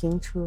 [0.00, 0.46] 停车。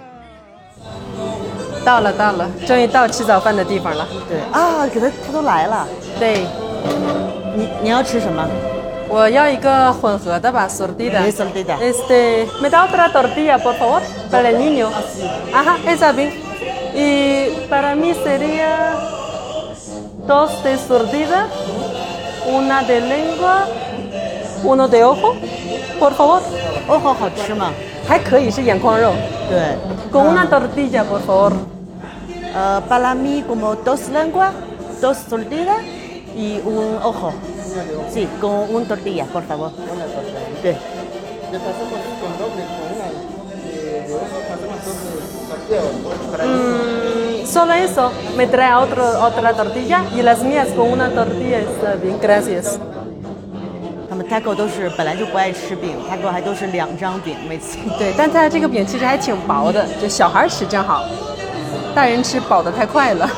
[1.85, 4.07] 到了，到了，终于到吃早饭的地方了。
[4.29, 5.87] 对啊，给他他都来了。
[6.19, 6.45] 对，
[7.57, 8.45] 你你要吃什么？
[9.09, 11.21] 我要一个混合的吧，sordida。
[11.23, 11.79] Eh, sordida.
[11.81, 14.91] Este, me da otra tortilla, por favor, para el niño.
[15.55, 16.46] Ajá, esa bien.
[16.96, 18.94] Y para mí sería
[20.28, 21.48] dos de sordida,
[22.48, 23.68] una de lengua,
[24.64, 25.36] uno de ojo,
[26.00, 26.42] por favor.
[26.88, 27.72] 哦，好好吃吗？
[28.08, 29.14] 还可以是眼眶肉。
[29.50, 29.78] 对。
[30.12, 31.54] Con una tortilla, por favor.
[31.54, 34.52] Uh, para mí como dos lenguas,
[35.00, 35.82] dos tortillas
[36.36, 37.32] y un ojo.
[38.10, 39.72] Sí, con un tortilla, por favor.
[40.62, 40.76] Sí.
[45.69, 51.97] Mm, solo eso, me trae otro, otra tortilla y las mías con una tortilla está
[52.01, 52.79] bien, gracias.
[54.09, 57.79] 他们 taco 都是本来就不爱吃饼，taco 还都是两张饼，每次。
[57.99, 61.05] 对，但它这个饼其实还挺薄的，就小孩吃正好，
[61.95, 63.29] 大人吃饱的太快了。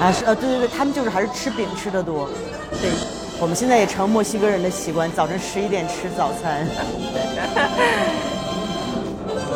[0.00, 2.28] 啊，是呃，对对对，他们就是还是吃饼吃的多。
[2.80, 2.90] 对，
[3.38, 6.66] 我们现在也成墨西哥人的习惯，早晨十一点吃早餐。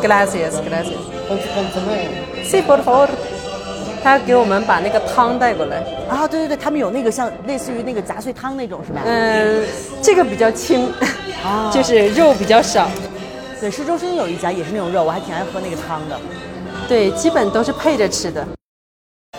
[0.04, 1.00] Gracias, gracias.
[2.44, 3.09] Sí, por favor.
[4.03, 5.78] 他给我们把那个汤带过来，
[6.10, 9.00] 啊，对对对，他们有那个像类似于那个杂碎汤那种是吧？
[9.06, 9.65] 嗯，
[10.03, 10.92] 这个比较轻，
[11.42, 12.87] 啊 就是肉比较少。
[13.59, 16.21] 对，市中心有一家也是那种肉，我还挺爱喝那个汤的。
[16.86, 18.47] 对，基本都是配着吃的。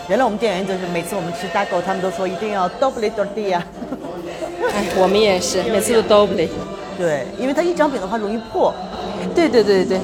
[0.08, 3.62] 原来我们店员就是每次我们吃 taco，他们都说一定要 doble tortilla。
[4.74, 6.48] 哎，我们也是，每次都 double。
[6.98, 8.74] 对，因为它一张饼的话容易破。
[9.32, 10.00] 对对对对，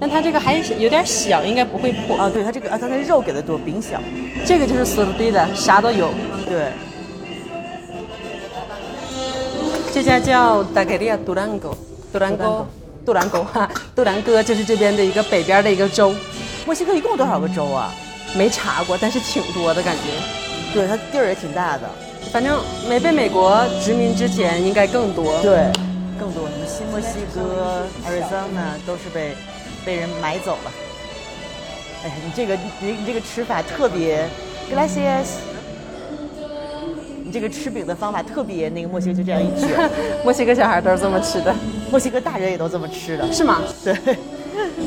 [0.00, 2.16] 但它这个还有点小，应该不会破。
[2.16, 4.00] 啊，对，它这个啊，它的肉给的多，饼小。
[4.44, 6.10] 这个就是 sordida，啥都有。
[6.48, 6.72] 对，
[9.92, 11.74] 这家叫 Taqueria Durango。
[12.12, 12.64] Durango。
[13.04, 16.14] 杜兰沟哈，杜兰哥就是这边的一个北边的一个州，
[16.64, 17.92] 墨西哥一共有多少个州啊？
[18.34, 20.02] 没查过，但是挺多的感觉。
[20.72, 21.82] 对，它地儿也挺大的。
[22.32, 25.38] 反正没被美国殖民之前，应该更多。
[25.42, 25.70] 对，
[26.18, 29.34] 更多什么新墨西哥、Arizona 都是被
[29.84, 30.72] 被人买走了。
[32.04, 34.26] 哎呀，你这个你你这个吃法特别
[34.72, 35.26] ，Gracias。
[37.26, 39.90] 你这个吃饼的方法特别那个墨西哥就这样一卷，
[40.22, 41.54] 墨西哥小孩都是这么吃的，
[41.90, 43.32] 墨西哥大人也都这么吃的。
[43.32, 43.62] 是吗？
[43.82, 43.96] 对，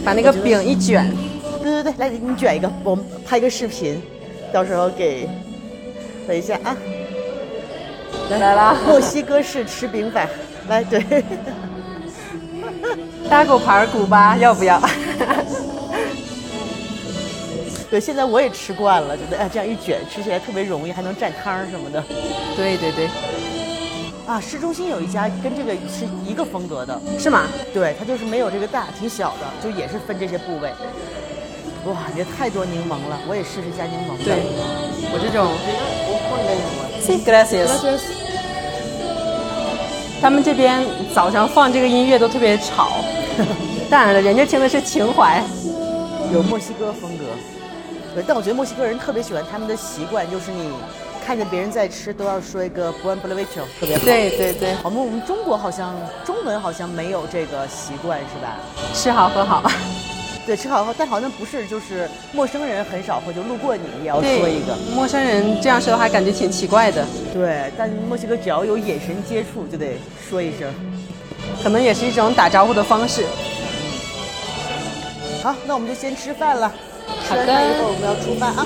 [0.05, 1.11] 把那个饼一卷，
[1.63, 3.99] 对对对，来你卷一个，我们拍个视频，
[4.53, 5.27] 到时候给，
[6.27, 6.77] 等一下啊，
[8.29, 10.27] 来了，墨西哥式吃饼法，
[10.69, 11.01] 来对，
[13.29, 14.81] 大狗牌古巴要不要？
[17.89, 22.03] 对，现在我也吃惯了，觉得哎这样一卷吃起来特别容易，还能蘸汤什么的。
[22.55, 23.09] 对对对，
[24.25, 27.43] 啊，市中心有一家跟这个是一个风格的，是吗？
[27.73, 30.69] 对，它就是没有这个大，挺小的，就也是分这些部位。
[31.85, 34.25] 哇，也太多柠檬了，我也试试加柠檬的。
[34.25, 34.43] 对，
[35.13, 35.47] 我这种。
[36.99, 38.26] Sí, gracias。
[40.21, 40.83] 他们这边
[41.13, 42.91] 早上放这个音乐都特别吵，
[43.89, 45.43] 当然了，人家听的是情怀，
[46.33, 47.25] 有墨西哥风格。
[48.15, 50.71] 对，但我觉得墨西哥人特别喜欢他们的习惯，就是你
[51.23, 54.03] 看见别人在吃，都要说一个 buen provecho，特别好。
[54.03, 55.93] 对对对，我们我们中国好像
[56.25, 58.57] 中文好像没有这个习惯，是吧？
[58.93, 59.61] 吃好喝好。
[60.47, 64.73] 对，吃好喝，但好像不是，就是陌生人很少会就路过你也要说一个。
[64.95, 67.05] 陌生人这样说的话，感觉挺奇怪的。
[67.33, 69.97] 对，但墨西哥只要有眼神接触，就得
[70.29, 70.73] 说一声，
[71.61, 73.25] 可能也是一种打招呼的方式。
[75.43, 76.73] 好，那我们就先吃饭了。
[77.27, 78.65] 好的，一会儿我们要出发啊。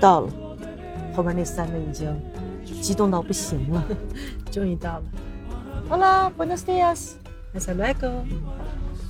[0.00, 0.28] 到了，
[1.14, 2.08] 后面那三个已经
[2.80, 3.84] 激动到不行了。
[4.50, 5.02] 终于到了
[5.90, 8.10] ，Hola，buenos días，hasta luego。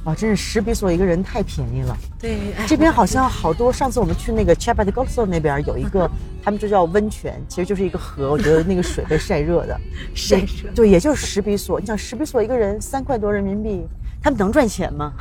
[0.05, 1.97] 哇，真是十比索一个人太便宜了。
[2.19, 3.73] 对，这边好像好多。
[3.73, 6.11] 上次我们去那个 Chiapa de Corzo 那边有一个，
[6.43, 8.31] 他们就叫温泉，其实就是一个河。
[8.31, 9.79] 我觉得那个水被晒热的，
[10.15, 10.71] 晒热。
[10.75, 11.79] 对，也就是十比索。
[11.79, 13.87] 你想十比索一个人三块多人民币，
[14.23, 15.13] 他们能赚钱吗？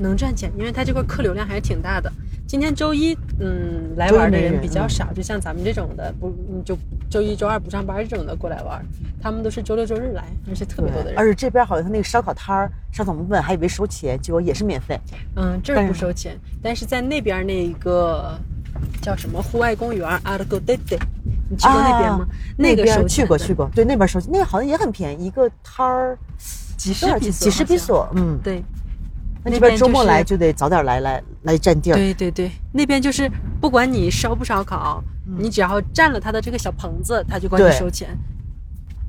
[0.00, 2.10] 能赚钱，因为他这块客流量还是挺大的。
[2.46, 6.30] 今天周一，嗯，来玩的人比较少，就像咱们这种的，不
[6.64, 6.76] 就
[7.08, 8.84] 周一周二不上班这种的过来玩，
[9.22, 11.18] 他们都是周六周日来，而且特别多的人。
[11.18, 15.00] 而且这边好像他那个烧烤摊儿，上次我们问还以为收钱，结果也是免费。
[15.36, 18.38] 嗯，这儿不收钱，但是在那边那一个
[19.00, 20.98] 叫什么户外公园 a r g o d e e
[21.48, 22.26] 你去过那边吗？
[22.58, 26.18] 那个收去过去过，对，那边收钱，那个好像也很便宜，一个摊儿
[26.76, 28.62] 几十比几十比索，嗯，对。
[29.44, 31.96] 那这边周末来就得早点来，来来占地儿。
[31.96, 33.30] 对对对，那边就是
[33.60, 35.02] 不管你烧不烧烤，
[35.38, 38.16] 你只要占了他的这个小棚子，他就管你收钱。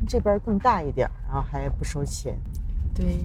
[0.08, 2.36] 这边更大一点，然后还不收钱。
[2.94, 3.20] 对，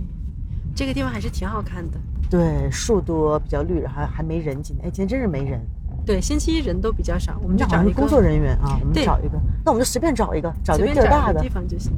[0.75, 1.99] 这个地方还是挺好看的。
[2.31, 4.87] 对，树多，比较绿，还还没人今天。
[4.87, 5.61] 哎，今天真是没人。
[6.09, 9.39] 对，星期一人都比较少，我们就找一个工作人员啊，我们找一个。
[9.63, 11.93] 那我们就随便找一个，找一个地儿大的地方就行。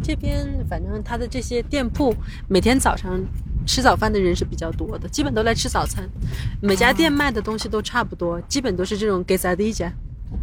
[0.00, 2.14] 这边反正他的这些店铺，
[2.46, 3.20] 每天早上。
[3.66, 6.08] 吃早饭的人是比较多的，基本都来吃早餐。
[6.60, 9.92] 每家店卖的东西都差不多，基本都是这种给咱的一家。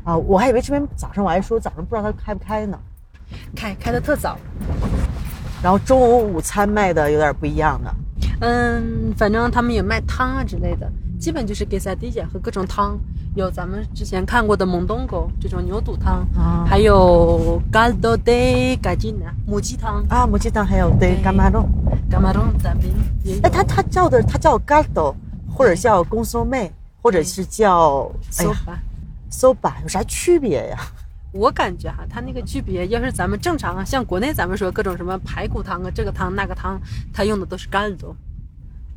[0.03, 2.77] 啊，我还以为这边早上我还说早上不知道他开不开呢。
[3.55, 4.37] 开开的特早。
[5.63, 7.95] 然后中午午餐卖的有点不一样的。
[8.41, 10.91] 嗯，反正他们也卖汤啊之类的，
[11.23, 12.99] 基本就是给在地家和各种汤。
[13.33, 16.27] 有咱们之前看过的蒙东狗这种牛肚汤，
[16.67, 20.03] 还有 caldo de gallina 母鸡汤。
[20.09, 22.85] 啊，母鸡汤还有 de camarón，camarón 咱们
[23.41, 25.15] 哎，它它叫的它叫 caldo，
[25.49, 26.69] 或者叫 consomé，
[27.01, 30.77] 或者是叫 sopa，sopa 有啥区别呀？
[31.31, 36.77] 我感觉哈，它那个区别，要是咱们正常啊像国内咱们说各种什么排骨汤啊，这个汤那个汤，
[37.13, 38.13] 它用的都是 caldo，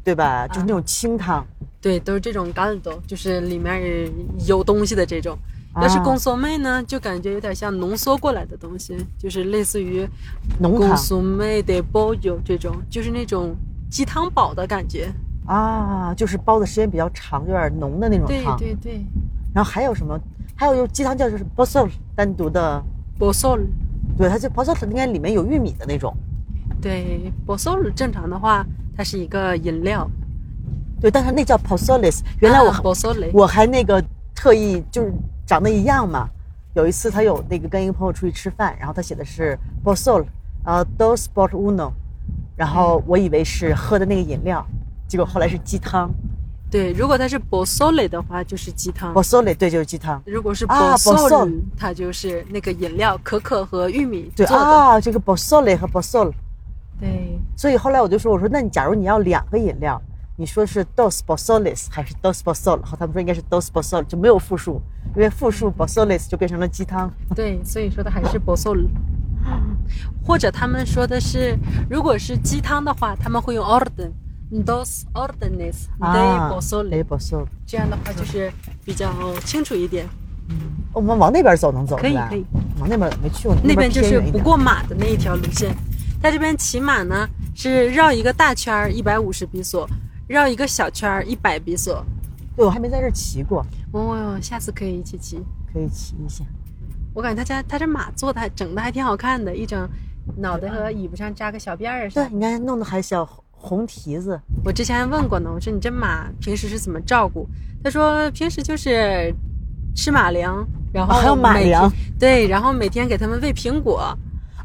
[0.07, 0.47] 对吧？
[0.47, 1.45] 就是那种清汤。
[1.81, 4.09] 对，都是这种干豆，就是里面
[4.47, 5.37] 有东西的这种。
[5.75, 10.09] 要是宫缩妹呢，就感觉有点像浓缩过来的东西，就是类似于
[10.61, 13.55] 宫缩妹的包酒这种，就是那种
[13.91, 15.13] 鸡汤煲的感觉
[15.45, 18.57] 啊，就是煲的时间比较长，有点浓的那种汤。
[18.57, 19.05] 对对对。
[19.53, 20.17] 然后还有什么？
[20.55, 22.81] 还有有鸡汤叫就是 bosol，单独的
[23.19, 23.61] bosol。
[24.17, 26.17] 对，它就 bosol 应该里面有玉米的那种。
[26.81, 28.65] 对，bosol 正常的话，
[28.97, 30.09] 它是一个饮料。
[31.01, 32.21] 对，但是那叫 Posolis。
[32.41, 32.73] 原来我
[33.33, 34.03] 我还那个
[34.35, 35.13] 特意就是
[35.45, 36.29] 长得一样嘛。
[36.75, 40.25] 有一次他有那个跟一个朋友出去吃饭，然后他写的是 Posol，
[40.65, 41.91] 呃，dos por uno，
[42.55, 44.67] 然后我以为是喝的那个饮料，
[45.07, 46.11] 结果后来是鸡汤。
[46.71, 49.13] 对，如果它是 b o s o l e 的话，就是鸡汤。
[49.15, 50.21] b o s o l e 对，就是鸡汤。
[50.27, 56.33] 如果是 Posol，它就是那个饮料，可可和玉米对啊，这个 b o s o l e 和 Posol。
[57.01, 57.39] 对。
[57.57, 60.01] 所以后来我就说，我说那你假如你要两个饮料。
[60.39, 62.77] 你说是 dos bosoles 还是 dos bosol？
[62.81, 64.83] 然后他们说应该是 dos bosol，就没有复数，
[65.15, 67.11] 因为复数 bosoles 就变成了鸡汤。
[67.35, 68.87] 对，所以说的还是 bosol。
[70.27, 71.57] 或者他们说的是，
[71.89, 74.11] 如果是鸡汤的话，他们会用 orden。
[74.65, 78.53] dos pozole，、雷博索，这样的话就是
[78.85, 79.11] 比较
[79.45, 80.07] 清楚一点。
[80.93, 82.45] 我们往那边走能走可以可以，
[82.79, 85.75] 往那边没去过，那边就是不过马的那一条路线。
[86.23, 89.89] 它这边骑马呢是绕一个大圈儿一百五十比索，
[90.27, 92.05] 绕一个小圈儿一百比索。
[92.57, 95.39] 对我还没在这儿骑过，哦，下次可以一起骑。
[95.73, 96.43] 可以骑一下。
[97.13, 99.89] 我感觉他家他这马做的还整的还挺好看的，一整
[100.37, 102.35] 脑袋和尾巴上扎个小辫儿啥对，。
[102.35, 107.47] 你看弄的还小红蹄子，我之前还问过呢，我说你这马平时是怎么照顾？
[107.85, 109.33] 他说平时就是
[109.95, 114.17] 吃马粮，然后哦还有马粮对，然后每天给他们喂苹果。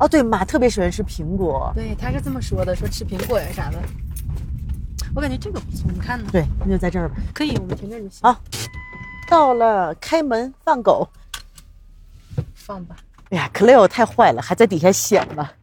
[0.01, 1.71] 哦，对，马特别喜欢吃苹果。
[1.75, 3.77] 对，他是这么说的，说吃苹果呀啥的。
[5.13, 6.27] 我感觉这个不错，你看呢？
[6.31, 7.15] 对，那就在这儿吧。
[7.35, 8.19] 可以，我们停这儿就行。
[8.23, 8.41] 好，
[9.29, 11.07] 到了，开门放狗。
[12.55, 12.95] 放吧。
[13.29, 15.53] 哎呀，克莱欧太坏了，还在底下显了。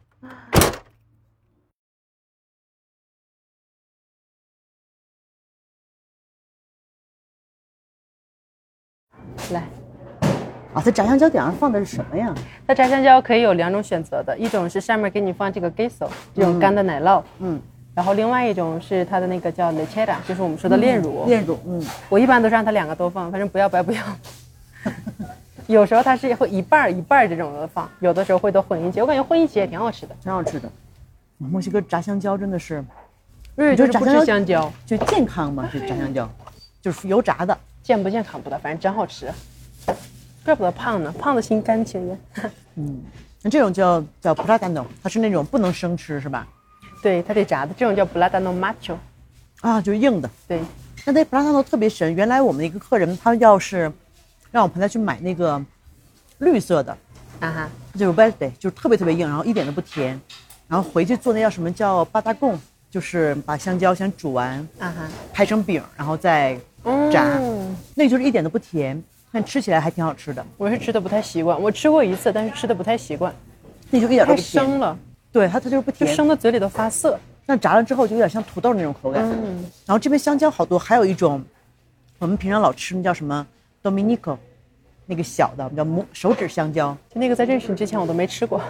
[9.51, 9.67] 来，
[10.73, 12.33] 啊，它炸香蕉顶上放的是什么呀？
[12.67, 17.59] 它炸香蕉可以有两种选择的，一种是上面给你放这个 queso 这种干的奶酪，嗯，
[17.95, 21.25] 然后另外一种是它的那个叫 lechera，就是我们说的炼乳。
[21.25, 24.01] 炼乳，嗯，我一般都是让它两个都放，反正不要白不要。
[25.65, 29.01] 有时候它是会一半儿一半儿这种的放，有的时候会都混一起。
[29.01, 30.15] 我感觉混一起也挺好吃的。
[30.21, 30.69] 挺好吃的。
[31.37, 32.83] 墨西哥炸香蕉真的是
[33.75, 36.29] 就是不吃香香蕉，就健康嘛，就炸香蕉
[36.81, 37.57] 就是油炸的。
[37.81, 39.31] 健不健康不知道，反正真好吃。
[40.49, 42.19] 怪不得胖呢，胖的心甘情愿。
[42.75, 43.01] 嗯
[43.41, 46.47] 那这种叫叫 Pratano，它是那种不能生吃是吧？
[47.01, 48.95] 对，它得炸的，这种叫 platano macho。
[49.61, 50.29] 啊，就是硬的。
[50.47, 50.59] 对，
[51.05, 53.91] 那那 p r a d a n o 特别神，原来我们的一个客人他要是
[54.51, 55.61] 让我陪他去买那个
[56.39, 56.91] 绿色的，
[57.39, 60.19] 啊哈，就是 Wednesday，就是特别特别硬，然后一点都不甜，
[60.67, 62.59] 然后回去做那叫什么叫八大贡，
[62.91, 66.59] 就是把香蕉先煮完，啊哈，拍成饼，然后再
[67.09, 73.33] 炸，嗯那就是一点都不甜，但吃起来还挺好吃的，我是吃的不太习惯，我吃过一次，但是吃的不太习惯，
[73.89, 74.97] 那就一点都太不甜，生了，
[75.31, 77.19] 对它它就是不就甜，生的嘴里都发涩。
[77.45, 79.23] 但炸了之后就有点像土豆那种口感。
[79.23, 81.43] 嗯，然后这边香蕉好多，还有一种
[82.19, 83.45] 我们平常老吃那叫什么
[83.81, 84.37] Dominico，
[85.07, 88.61] 那个小的我们叫拇手指香蕉，就那个在认识你之前我都没吃过，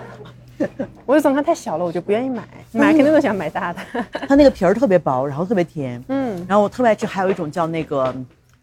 [1.05, 3.79] 我就总看太小了，我就不愿意买，买肯定都想买大的。
[4.27, 6.01] 它那个皮儿特别薄，然后特别甜。
[6.07, 8.15] 嗯，然后我特别爱吃，还有一种叫那个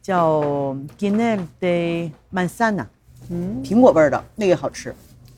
[0.07, 2.85] 叫 Guinea de Manzana，
[3.29, 4.95] 嗯，苹果味儿的那个好吃，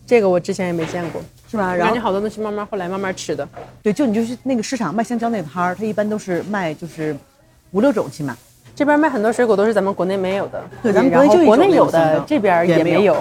[0.07, 1.75] 这个我之前也没见过，是吧？
[1.75, 3.49] 然后感觉好多东西慢慢后来慢慢吃的。
[3.83, 7.17] 对，就你就去那个市场卖香蕉那个摊儿，它一般都是卖就是
[7.71, 8.37] 五六种起码。
[8.77, 12.99] 这边卖很多水果都是咱们国内没有的， 对咱们国然后内就国内有的那种香蕉，这边也也没有。
[12.99, 13.17] 没有。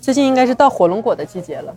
[0.00, 1.72] 最近应该是到火龙果的季节了，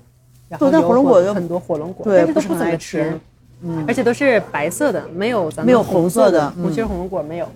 [0.50, 3.20] 然后对但有火龙果有很多火龙果，对但是都不怎么吃，
[3.62, 6.50] 嗯，而且都是白色的，没有咱们没有红红色的。
[6.51, 7.48] 红心儿火龙果没有。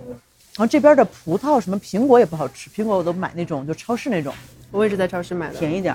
[0.56, 4.32] 然后这边的葡萄什么苹果也不好吃，苹果我都买那种就超市那种
[4.70, 5.94] 我也是在超市买的，甜一点。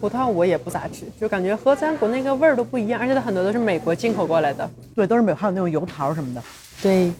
[0.00, 4.68] 葡萄我也不咋吃，就感觉和咱国内个味儿都不一样，而且它很多都是美国进口过来的。
[4.96, 6.42] 对，都是美，还有那种油桃什么的。
[6.82, 7.12] 对，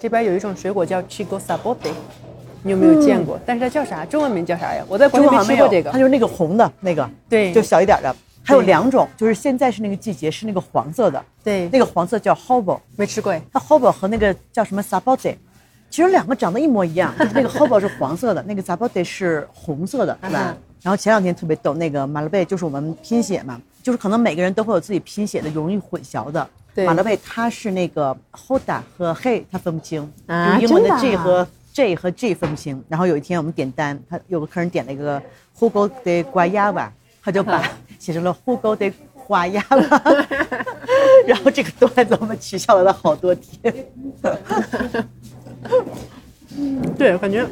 [0.00, 1.92] 这边有一种水果叫 chico sabote，
[2.62, 3.38] 你有没有见过？
[3.44, 4.04] 但是它叫啥？
[4.06, 4.82] 中文名叫啥呀？
[4.88, 5.98] 我在国内没吃过这个它。
[5.98, 8.14] 就是那个红的那个，对就小一点的。
[8.42, 13.42] 还有两种，就是现在是那个季节，是那个黄色的，对，那个黄色叫 hobo，没吃过哎。
[13.52, 15.34] 它 hobo 和那个叫什么 sabote，
[15.90, 20.56] 其实两个长得一模一样，就 是那个 hobo 是黄色的，那个 Zabote 是红色的，是吧嗯？
[20.82, 26.46] 然后前两天特别逗，那个马勒贝就是我们拼写嘛，就是可能每个人都会有自己拼写的容易混淆的。
[26.74, 32.84] 对马勒贝他是那个 hoda 和 hey 它分不清，啊就是英文的 G 啊和 J 和 G 分不清。
[32.88, 35.20] 然后有一天我们点单，他有个客人点了一个
[35.58, 36.90] Hugo de Guayaba，
[37.22, 37.62] 他就把
[37.98, 38.92] 写成了 Hugo de
[39.26, 40.26] Guayaba，
[41.26, 43.74] 然后这个段子我们取笑了他好多天。
[46.96, 47.46] 对，我感觉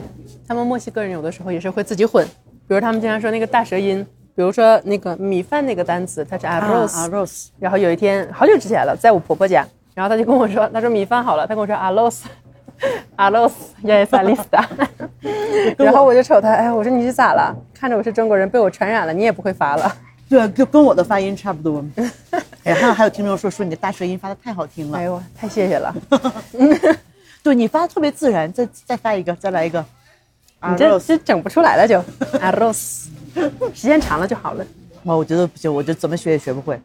[0.46, 2.26] 他们墨西哥人有的时候也是会自己混，
[2.66, 4.04] 比如他们经常说那个大舌音，
[4.34, 12.22] 比如说那个米饭那个单词，它是 arroz，、啊 Rose，然后有一天好久之前了，在我婆婆家，然后她就跟我说，她说米饭好了，她跟我说 arroz。
[13.16, 13.52] arroz
[13.84, 14.64] ya está lista，
[15.78, 17.54] 然后我就瞅她，哎，我说你是咋了？
[17.72, 19.96] 看着我是中国人，被我传染了，你也不会发了。
[20.28, 21.84] 对，就跟我的发音差不多。
[22.64, 25.94] 哎，还有还有听众说说你的大舌音发的太好听了哎，呦，太谢谢了，
[27.44, 29.84] 对你发的特别自然，再再发一个，再来一个。
[30.66, 32.02] 你这这整不出来了就。
[32.40, 33.04] Arroz，
[33.74, 34.66] 时间长了就好了。
[35.02, 36.80] 哇，我觉得不行，我就怎么学也学不会。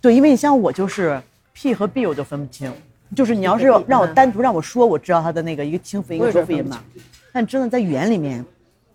[0.00, 2.72] 对，因为你像我就是 P 和 B 我就分不清，
[3.14, 4.12] 就是你要是让我嗯。
[4.12, 6.82] 单独让我说，我知道它的那个一个清辅音一个浊辅音嘛，
[7.32, 8.44] 但真的在语言里面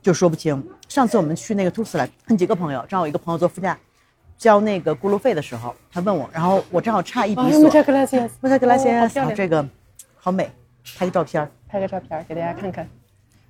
[0.02, 0.62] 就说不清。
[0.90, 3.78] 上次我们去那个图斯来，跟几个朋友，正好我一个朋友坐副驾，
[4.38, 7.42] 交那个过路费的时候，他问我，然后我正好差一笔
[9.34, 9.66] 这个
[10.18, 10.52] 好美，
[10.98, 11.50] 拍个照片儿。
[11.68, 12.88] 拍个照片儿给大家看看。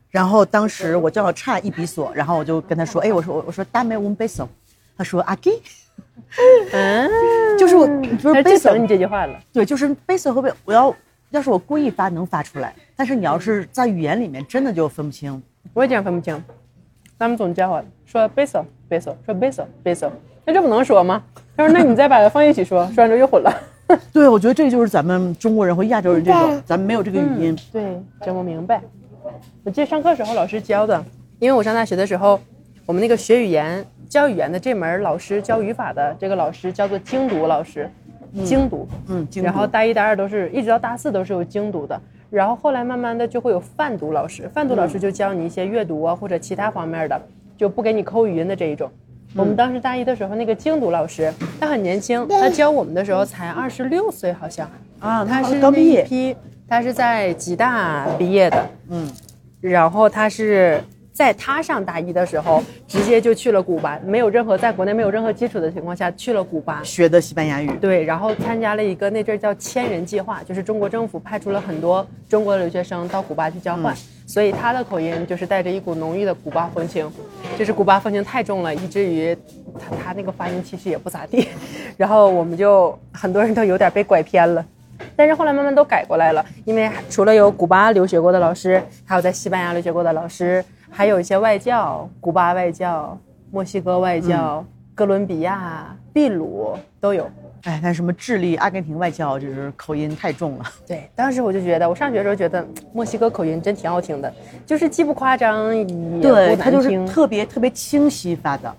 [0.10, 4.48] 然后当时我正好差一笔锁，然后我就跟他说，哎，我说我说大妹我们 beso，
[4.98, 5.62] 他说阿给，
[6.72, 7.10] 嗯，
[7.60, 9.38] 就是我不是他就等你这句话了。
[9.52, 10.96] 对，就是 beso 会不会我要
[11.32, 15.44] 要是我故意发能发出来，但是你要是在语言里面真的就分不清。
[15.74, 16.42] 我也这样分不清，
[17.20, 20.10] 他们总教我说 beso beso，说 beso beso，
[20.46, 21.22] 那这不能说吗？
[21.58, 23.52] 他说那你再把它放一起说，说完之后又混了。
[24.12, 27.56] 对，我觉得这就是咱们中国人和亚洲人这种，咱们没有这个语音。
[27.72, 28.82] 对，整不明白。
[29.64, 31.04] 我记得上课时候老师教的，
[31.40, 32.40] 因为我上大学的时候，
[32.86, 37.90] 我们那个学语言、教语言的这门老师教语法的这个老师叫做精读老师，
[38.44, 38.88] 精读。
[39.08, 42.00] 嗯，精读然后大一、大二都是一直到大四都是有精读的，
[42.30, 47.22] 然后后来慢慢的就会有泛读老师，泛读老师就教你一些阅读啊或者其他方面的，
[47.56, 48.90] 就不给你抠语音的这一种。
[49.38, 56.36] 我们当时大一的时候，那个精读老师他很年轻，他教我们的时候才二十六岁，好像啊，他是那刚毕业，一批，
[56.70, 59.12] 他是在吉大毕业的，嗯，
[59.60, 60.82] 然后他是
[61.16, 66.84] 在他上大一的时候，直接就去了古巴，没有任何在国内没有任何基础的情况下去了古巴。
[66.84, 67.72] 学的西班牙语。
[67.80, 73.96] 对，然后参加了一个那阵儿叫千人计划，就是中国政府派出了很多中国留学生到古巴去交换，
[74.28, 77.10] 所以他的口音就是带着一股浓郁的古巴风情，
[77.58, 79.34] 就是古巴风情太重了，以至于
[79.80, 81.48] 他他那个发音其实也不咋地，
[81.96, 84.66] 然后我们就很多人都有点被拐偏了。
[85.16, 90.64] 但是后来慢慢都改过来了，因为除了有古巴留学过的老师，还有在西班牙留学过的老师，
[90.96, 93.18] 还有一些外教，古巴外教、
[93.52, 94.64] 墨西哥外教、
[94.96, 97.30] 哥伦比亚、秘鲁都有。
[97.64, 100.64] 哎，那什么智利、阿根廷外教，就是口音太重了。
[100.88, 104.34] 对，当时我就觉得，我上学的时候觉得墨西哥口音真挺好听的，
[104.66, 107.14] 就是既不夸张，也不对，他就是难听。
[107.14, 108.74] 特别特别清晰发的。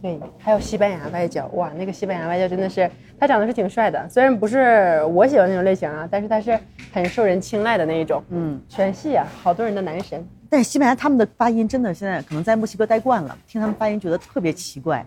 [0.00, 6.56] 对，还有西班牙外教，哇，那个西班牙外教真的是，他长得是挺帅的，虽然不是我喜欢那种类型啊，但是他是
[6.92, 8.22] 很受人青睐的那一种。
[8.30, 10.24] 嗯，全系啊，好多人的男神。
[10.48, 15.04] 但是西班牙他们的发音真的现在可能在墨西哥待惯了，听他们发音觉得特别奇怪。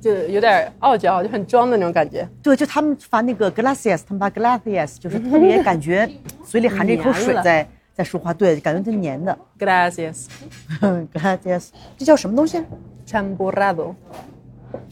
[0.00, 2.26] 就有点傲娇，就很装的那种感觉。
[2.42, 6.08] 对，就他们发那个 glacias，他们发 glacias，就是特别感觉
[6.44, 9.36] 嘴里含着一口水在在说话，对，感觉它黏的。
[9.58, 12.62] glacias，glacias， 这叫什么东西？
[13.10, 13.94] chamburrado。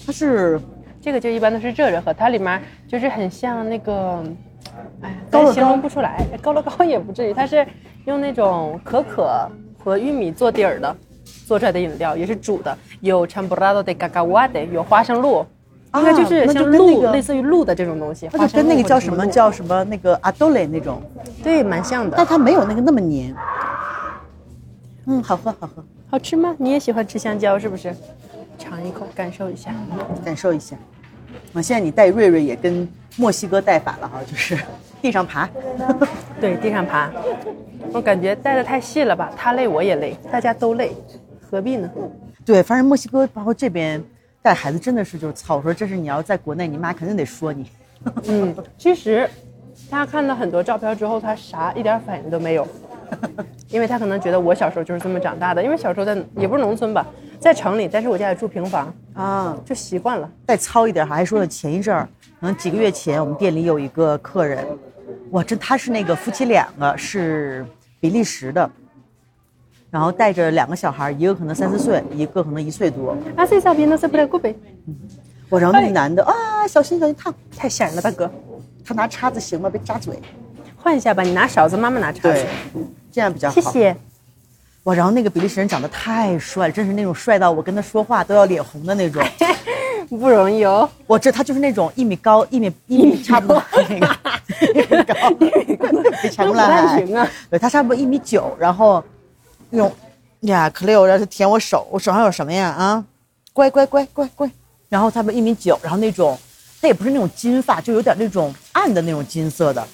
[0.04, 0.60] 它是
[1.00, 4.24] 这个就一般都是热热喝，它里面就是很像那个，
[5.02, 7.64] 哎，高形容不出来，高乐高也不至于，它是
[8.06, 10.96] 用那种可可和玉米做底儿的
[11.46, 15.46] 做出来的饮料，也是煮的，有 chamborrado de cacahuate，有花生露，
[15.94, 21.00] 应该就是像露，跟那个类似于露的这种东西，那就跟那个叫什么叫什么那个阿多雷那种，
[21.42, 22.16] 对，蛮像的。
[22.16, 23.34] 但，它没有那个那么黏。
[25.06, 26.56] 嗯，好喝好喝，好吃吗？
[26.58, 27.94] 你也喜欢吃香蕉是不是？
[28.58, 29.74] 尝一口，感受一下。
[30.24, 30.76] 感受一下。
[31.52, 34.58] 啊，现在你带瑞瑞也跟墨西哥带反了哈，就是
[35.02, 35.48] 地上爬。
[36.40, 37.10] 对，地上爬，
[37.92, 40.92] 我感觉带的太细了吧，他累我也累，大家都累，
[41.40, 41.90] 何必呢？
[42.44, 44.02] 对，反正墨西哥包括这边
[44.40, 47.70] 带孩子真的是就是操，我说这是你要在国内，你妈肯定得说你。
[48.28, 49.28] 嗯，其实
[49.90, 52.66] 他看了很多照片之后，他啥一点反应都没有，
[53.70, 57.06] 因为他可能觉得我小时候就是这么长大的，因为小时候在也不是农村吧，
[57.38, 60.30] 在城里，但是我家也住平房，啊，就习惯了。
[60.46, 62.08] 再糙一点，还说了前一阵儿，
[62.40, 64.66] 可能几个月前我们店里有一个客人，
[65.30, 67.64] 哇，这他是那个夫妻两个是
[68.00, 68.70] 比利时的，
[69.90, 73.16] 然后带着两个小孩，一个可能三四岁，一个可能一岁多。
[73.36, 74.54] Así sabiendo se preocupe，
[75.48, 78.30] 我然后那个男的啊，小心小心烫，太吓人了，大哥，
[78.84, 79.68] 他拿叉子行吗？
[79.68, 80.18] 别扎嘴。
[80.82, 82.46] 换一下吧，你拿勺子，妈妈拿叉子对。，
[83.12, 83.54] 这样比较好。
[83.54, 83.60] 谢。
[83.60, 83.96] 谢。
[84.84, 89.22] 哇，然后那个比利时人长得太帅了，真是那种帅到我跟他说话都要脸红的那种。
[90.08, 94.16] 不容易哦，我这他就是那种一米高，一米一米差不多那个
[94.72, 95.14] 一米高，
[96.22, 97.28] 比长那不了太行啊。
[97.50, 99.04] 对他差不多一米九，然后
[99.68, 99.94] 那种
[100.40, 102.68] 呀，可溜，然后舔我手，我手上有什么呀？
[102.68, 103.04] 啊，
[103.52, 104.50] 乖乖乖乖乖。
[104.88, 106.38] 然后他们一米九，然后那种
[106.80, 109.86] 他也不是那种金发，就有点那种暗的那种金色的，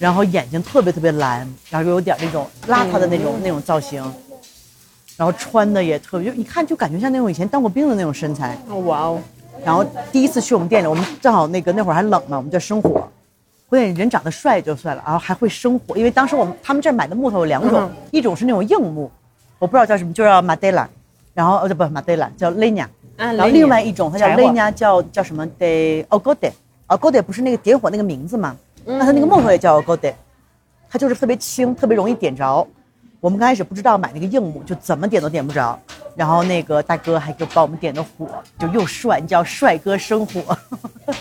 [0.00, 4.02] 然后眼睛特别特别蓝，然后又有点那种邋遢的那种、那种造型，
[5.14, 8.56] 然后穿的也特别，就一看就感觉像那种以前当过兵的那种身材。
[8.86, 9.20] 哇哦，
[9.62, 13.06] 然后第一次去我们店里，我们正好那个那会儿还冷嘛，我们在生火。
[13.68, 17.92] 关键人长得帅就算了，然后还会生火，因为当时我们他们这儿买的木头有两种，嗯。
[18.10, 19.10] 一种是那种硬木，
[19.58, 20.88] 我不知道叫什么，就叫马德拉，
[21.34, 22.84] 然后呃不马德拉叫 leña，、
[23.18, 24.42] 啊然后另外一种它叫柴火。
[24.44, 28.56] Leña 叫叫什么？de ogode，ogode 不是那个点火那个名字吗？
[28.84, 30.12] 那它那个木头也叫 ogode，
[30.90, 32.66] 它就是特别轻，特别容易点着。
[33.20, 35.78] 我们刚开始不知道买那个硬木，就怎么点都点不着。
[36.16, 38.26] 然后那个大哥还给帮我们点的火，
[38.58, 40.58] 就又帅，你叫帅哥生火，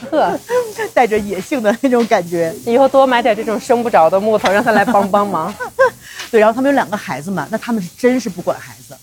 [0.10, 0.40] 呵，
[0.94, 2.54] 带着野性的那种感觉。
[2.66, 5.54] 以后多买点这种生不着的木头，让他来帮帮忙。
[6.32, 8.98] 对，然后他们有两个孩子嘛，那他们是真是不管孩子，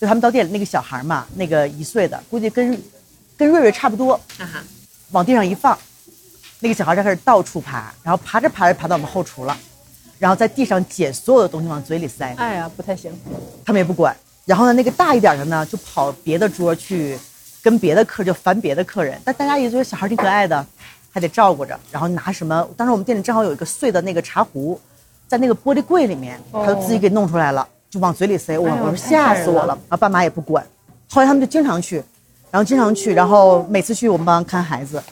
[0.00, 2.78] 就他们到店里那个小孩嘛，那个一岁的，估计跟
[3.36, 4.62] 跟瑞瑞差不多，啊哈，
[5.12, 5.76] 往地上一放，
[6.60, 9.56] 那个小孩就开始到处爬，然后爬着爬着爬到我们后厨了，
[10.18, 13.10] 然后在地上捡所有的东西往嘴里塞，哎呀，不太行。
[13.64, 14.14] 他们也不管。
[14.44, 17.18] 然后呢，那个大一点的呢，就跑别的桌去，
[17.62, 19.18] 跟别的客就烦别的客人。
[19.24, 20.66] 但大家也觉得小孩挺可爱的，
[21.10, 21.78] 还得照顾着。
[21.90, 22.68] 然后拿什么？
[22.76, 24.78] 当时我们店里正好有一个碎的那个茶壶，
[25.28, 28.58] 在那个玻璃柜里面，他就自己给弄出来了，就往嘴里塞。
[28.58, 29.68] 我哎我说吓死我了。
[29.88, 30.62] 然后爸妈也不管。
[31.08, 31.96] 后来他们就经常去，
[32.50, 35.02] 然后经常去，然后每次去我们帮他看孩子。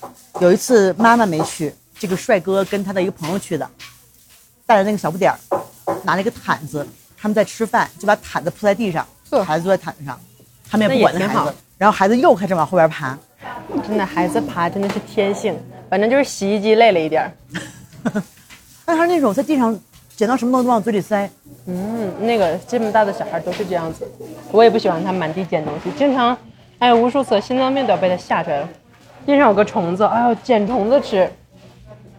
[0.41, 3.69] 有一次妈妈没去，这个帅哥跟他的一个朋友去的，
[4.65, 5.39] 带着那个小不点儿，
[6.05, 6.87] 拿了一个毯子，
[7.21, 9.05] 他们在吃饭，就把毯子铺在地上，
[9.45, 10.19] 孩子坐在毯子上，
[10.71, 13.19] 他们也不管那孩子，然后孩子又开始往后边爬，
[13.87, 15.59] 真的，孩子爬真的是天性，
[15.91, 17.33] 反正就是洗衣机累了一点儿。
[18.87, 19.77] 但他是那种在地上
[20.15, 21.29] 捡到什么东西都往嘴里塞，
[21.67, 24.09] 嗯，那个这么大的小孩都是这样子，
[24.53, 26.39] 我也不喜欢他满地捡东西，经常，
[26.79, 28.69] 哎呀，无数次心脏病都要被他吓出来了。
[29.29, 31.31] 地上有个虫子，哎呦，捡虫子吃，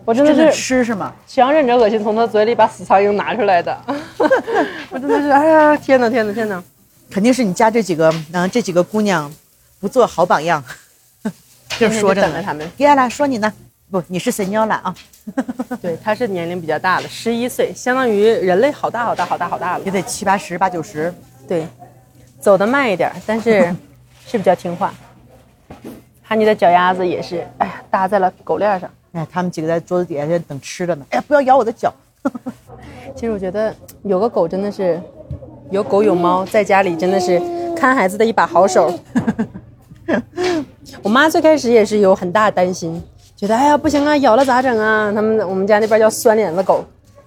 [0.06, 1.12] 我真的是吃是吗？
[1.26, 3.76] 强忍着恶心从他嘴里把死苍蝇拿出来的，
[4.92, 6.64] 我真的是，哎呀，天哪，天哪，天哪！
[7.10, 9.34] 肯定是你家这几个，嗯、这几个姑娘
[9.80, 10.64] 不做好榜样，
[11.80, 12.70] 就说着等着他们。
[12.78, 13.52] 接下来说你呢？
[13.90, 14.96] 不，你是神鸟了啊，
[15.82, 19.90] 对，他是年龄比较大的，十一岁，相当于人类好大好大好大好大了也。
[19.90, 21.12] 得七八十八九十。
[21.48, 21.68] 对，
[22.40, 23.76] 走得慢一点，但是
[24.28, 24.94] 是比较听话。
[26.30, 28.88] 汉尼的脚丫子也是，哎呀，搭在了狗链上。
[29.14, 31.04] 哎，他们几个在桌子底下在等吃的呢。
[31.10, 31.92] 哎呀，不要咬我的脚。
[33.16, 35.02] 其实我觉得有个狗真的是，
[35.72, 37.42] 有狗有猫，在家里真的是
[37.76, 38.94] 看孩子的一把好手。
[41.02, 43.02] 我妈最开始也是有很大担心，
[43.36, 45.12] 觉得哎呀不行啊，咬了咋整啊？
[45.12, 46.86] 他们我们家那边叫酸脸子狗，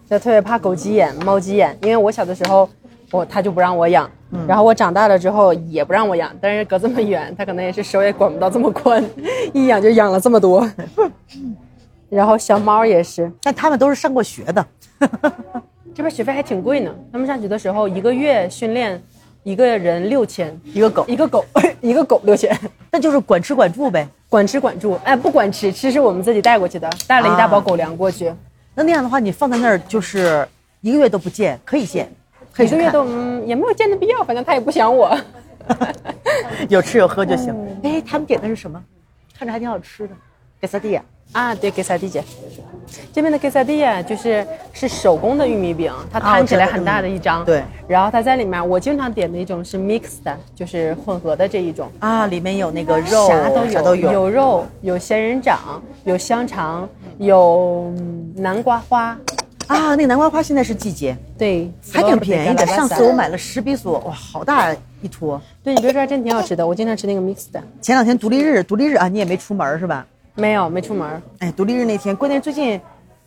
[0.09, 1.77] 就特别怕狗急眼、猫急眼。
[1.83, 2.71] 因为我小的时候，
[3.13, 4.11] 我他就不让我养，
[4.49, 9.05] 然后我长大了之后也不让我养，但是隔这么远，他可能也是手也管不到这么宽，
[9.53, 10.69] 一养就养了这么多。
[12.09, 14.67] 然后小猫也是，但他们都是上过学的，
[15.95, 16.91] 这边学费还挺贵呢。
[17.13, 19.03] 他们上学的时候，一个月训练
[19.43, 21.45] 一个人六千，一个狗，一个狗，
[21.81, 22.59] 一个狗六千，
[22.91, 24.09] 那就是管吃管住呗。
[24.29, 24.99] 管吃管住。
[25.05, 28.33] 哎，不管吃，吃是我们自己带过去的，带了一大包狗粮过去，
[28.75, 30.47] 那那样的话，你放在那儿就是
[30.81, 32.11] 一个月都不见，可以见，
[32.53, 35.17] 可以去看一个月都嗯也没有见的必要，反正他也不想我。
[36.69, 37.53] 有吃有喝就行。
[37.53, 38.83] 嗯哎，他们点的是什么？
[39.39, 40.15] 看着还挺好吃的，
[40.61, 41.03] 给萨蒂亚。
[41.33, 42.23] 啊，对，给萨蒂姐，
[43.11, 54.13] 这边的给萨蒂亚就是是手工的玉米饼，它摊起来很大的一张，哦对，然后它在里面，我经常点的一种是 mixed 的，就是混合的这一种，啊，里面有那个肉，啥都有，啥都有。
[54.13, 56.87] 有肉，有仙人掌，有香肠，
[57.17, 59.17] 有嗯南瓜花，
[59.73, 62.67] 啊，那个南瓜花现在是季节，对，还挺便宜的。
[62.67, 65.41] 上次我买了十比索，哇，好大一坨。
[65.63, 67.63] 对，你别说还真挺好吃的，我经常吃那个 mixed 的。
[67.81, 70.07] 前两天独立日，独立日啊，你也没出门是吧？
[70.35, 71.23] 没有，没出门。
[71.39, 72.81] 哎，独立日那天，关键最近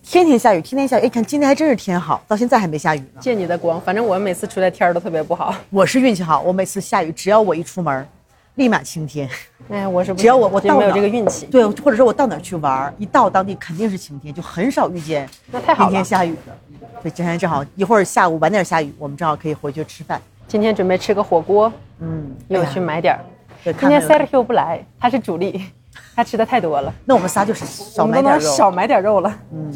[0.04, 1.06] 天天下雨，天天下雨。
[1.06, 3.20] 哎，看今天还真是天好，到现在还没下雨呢。
[3.20, 5.56] 借你的光，反正我每次出来天儿都特别不好。
[5.70, 8.08] 我是运气好，我每次下雨，只要我一出门，
[8.56, 9.30] 立马晴天。
[9.70, 11.46] 哎，我是不只要我我到没有这个运气。
[11.48, 16.58] 对，或者说我到哪儿去玩儿，一到当地肯定是晴天，就很少遇见那太好了阴天下雨的。
[17.02, 20.22] 对，今天正好一会儿下午晚点下雨，我们正好可以回去吃饭。
[20.48, 23.20] 今天准备吃个火锅，嗯，又去买点儿。
[23.64, 25.66] 对，今天 Sergio 不来，他是主力，
[26.16, 28.52] 他吃的太多了，那我们仨就是少买点肉。
[28.52, 29.36] 少买点肉了。
[29.52, 29.74] 嗯，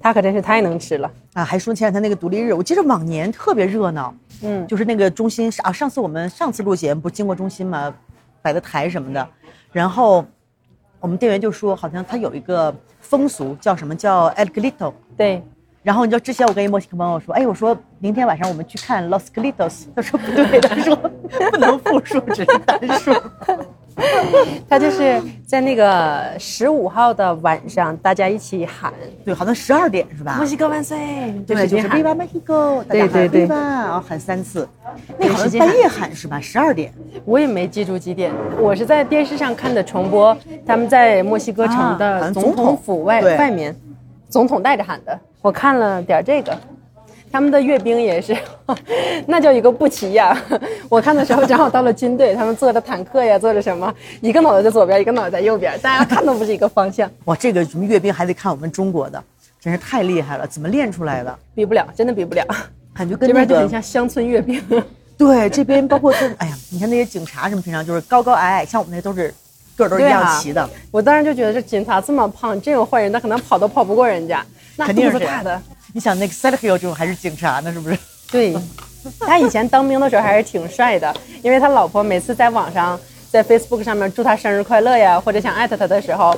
[0.00, 1.10] 他可真是太能吃了。
[1.32, 7.94] 啊，还说前两天那个独立日，我记得往年特别热闹，嗯，就是那个中心啊，上次我们上次录节目不是经过中心嘛，
[8.40, 9.28] 摆的台什么的，
[9.72, 10.24] 然后
[11.00, 15.42] 我们店员就说，好像他有一个风俗叫什么叫 El glito，对，
[15.82, 23.12] 然后你知道之前我跟一墨西哥朋友说，哎，我说明天晚上我们去看 Los Glitos，他说不对，他说不能复数，只是单数。
[24.68, 28.92] 他就是在那个十五号的晚上，大家一起喊
[29.24, 30.36] 对，好像十二点是吧？
[30.36, 30.98] 墨西哥万岁，
[31.46, 32.02] 就对，就喊
[32.88, 34.68] 对对对 Viva，然后喊三次，
[35.18, 36.40] 那好像半夜喊是吧？
[36.40, 36.92] 十二点。
[37.24, 43.76] 我也没记住几点，我是在电视上看的重播，他们在墨西哥城的总统统府外对外面，
[44.28, 45.18] 总统带着喊的。
[45.42, 46.56] 我看了点儿这个，
[47.32, 48.36] 他们的阅兵也是，
[49.26, 50.38] 那叫一个不齐呀！
[50.90, 59.22] 我看的时候正好到了军队，他们坐着坦克呀，坐着什么，一个脑袋在左边，一个脑袋在右边，大家看都不是一个方向， 哇，这个什么阅兵还得看我们中国的，
[59.58, 61.38] 真是太厉害了，怎么练出来的？
[61.54, 62.44] 比不了，真的比不了。
[62.94, 64.62] 感觉跟那个这边就很像乡村阅兵。
[65.16, 69.32] 对这边包括是，哎呀，你看那些警察什么，平常就是高高矮矮，像我们那都是
[69.76, 70.68] 个儿都一样齐的。
[70.90, 74.44] 我当时就觉得这警察这么胖，真有坏人，他可能跑都跑不过人家，
[74.76, 75.62] 那肯定是这样肚子大的。
[75.92, 77.98] 你想那个 Sergio 这种还是警察呢，是不是？
[78.30, 78.56] 对，
[79.20, 82.98] 他以前当兵的时候还是挺帅的，因为他老婆每次在网上
[83.30, 86.34] 在 Facebook 上面祝他生日快乐呀，或者想艾特他的时候，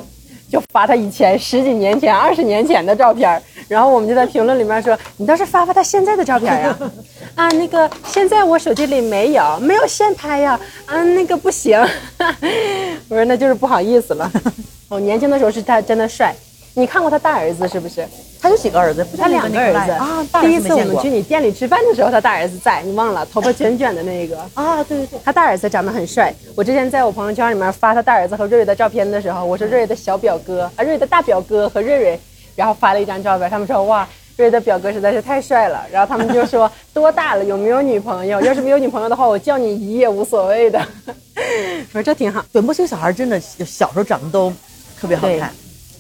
[0.50, 6.76] 就发他以前十几年前、二十年前的照片，然后我们就在评论里面说，你倒是发发他现在的照片呀。
[7.36, 10.58] 啊，那个现在我手机里没有，没有现拍呀。
[10.86, 11.78] 啊，那个不行。
[13.08, 14.30] 我说那就是不好意思了。
[14.88, 16.34] 我年轻的时候是他真的帅，
[16.76, 18.06] 你看过他大儿子是不是？
[18.40, 19.06] 他有几个儿子？
[19.16, 20.22] 他两个儿子啊。
[20.22, 23.24] 子第一次我们去你店里吃饭的时候，他大儿子在，你忘了？
[23.32, 24.38] 头发卷卷的那个。
[24.54, 26.34] 啊，对对对，他大儿子长得很帅。
[26.56, 32.20] 我之前在我朋友圈里面发他大儿子和瑞瑞的照片的时候，我说瑞瑞的小表哥啊，瑞瑞的大表哥和瑞瑞，
[32.56, 34.06] 然后发了一张照片，他们说哇，
[34.36, 35.86] 瑞瑞的表哥实在是太帅了。
[35.92, 38.40] 然后他们就说多大了，有没有女朋友？
[38.42, 40.84] 要是没有女朋友的话，我叫你姨也无所谓的。
[41.92, 42.44] 我说这挺好。
[42.52, 44.52] 对，墨西哥小孩真的小时候长得都
[45.00, 45.50] 特别好看。，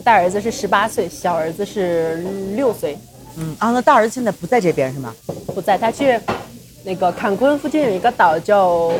[0.04, 2.16] 大儿子是十八岁，小儿子是
[2.54, 2.98] 六岁。
[3.36, 5.14] 嗯，啊，那大儿子现在不在这边是吗？
[5.54, 6.20] 不在，他去
[6.84, 8.92] 那个坎昆附近有一个岛叫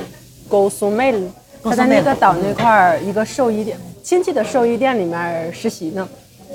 [0.49, 1.31] g o s m e l
[1.63, 6.09] 他在那个岛那块儿一个兽医店，亲戚的兽医店里面实习呢，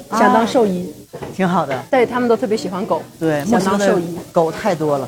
[0.09, 0.91] 想当兽医。
[1.35, 1.79] 挺好的。
[1.91, 4.17] 对他们都特别喜欢狗，对，墨想当兽医。
[4.31, 5.07] 狗太多了。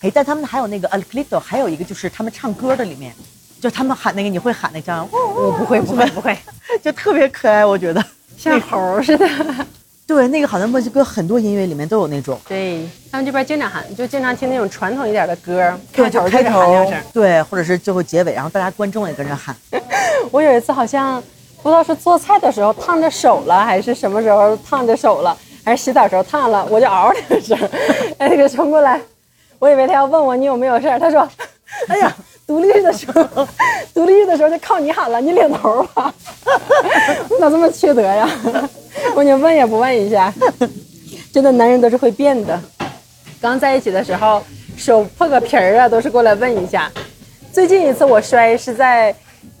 [0.00, 3.12] 哎，但他们还有那个 a l c l i t o 还有一个就是他们唱歌的里面，
[3.58, 6.36] 就他们喊那个你会喊那张，我不会，不会，不会，
[6.84, 8.04] 就特别可爱，我觉得。
[8.46, 9.26] 像猴似的。
[10.06, 12.38] 对，那个好像墨西哥很多音乐里面都有那种。
[12.46, 19.54] 对他们这边经常喊，就经常听那种传统一点的歌，对，就开头就是喊两头声。，对，或者是最后结尾，然后大家观众也跟着喊。
[20.30, 21.20] 我有一次好像
[21.60, 27.58] 不知道是做菜的时候烫着手了，还是什么时候烫着手了，还是洗澡时候烫了，我就嗷两声，
[28.18, 29.00] 哎，那个冲过来，
[29.58, 31.28] 我以为他要问我你有没有事儿，他说，
[31.88, 33.46] 哎呀，独立的时候，
[33.92, 36.14] 独立的时候就靠你喊了，你领头吧，
[37.28, 38.28] 你咋这么缺德呀？
[39.14, 40.32] 我你问也不问一下，
[41.32, 42.58] 真的男人都是会变的。
[43.40, 44.42] 刚在一起的时候，
[44.76, 46.90] 手破个皮儿啊，都是过来问一下。
[47.52, 49.14] 最近一次我摔是在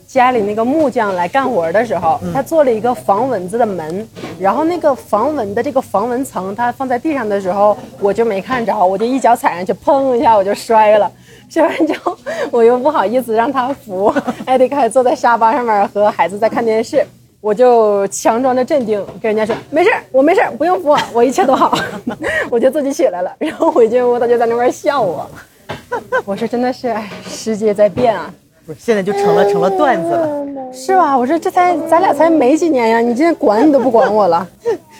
[0.06, 11.10] 家里那个木匠来干活的时候，他做了一个防蚊子的门，然后那个防蚊的这个防蚊层，他放在地上的时候，我就没看着，我就一脚踩上去，砰一下我就摔了。
[11.48, 12.16] 摔完之后，
[12.50, 14.12] 我又不好意思让他扶，
[14.46, 17.06] 艾迪克还坐在沙发上面和孩子在看电视。
[17.40, 21.78] 我就强装着镇定跟人家说没事儿，我没事儿，不用扶我，我一切都好。
[22.50, 25.30] 我就自己起来了，然后回进屋，他就在那边笑我。
[26.24, 28.32] 我说真的是，哎，世界在变啊，
[28.66, 30.46] 不是，现在就成了成了段子了。
[30.72, 31.16] 是吧？
[31.16, 34.46] 我说这才咱俩才没几年呀，你今天管你都不管我了，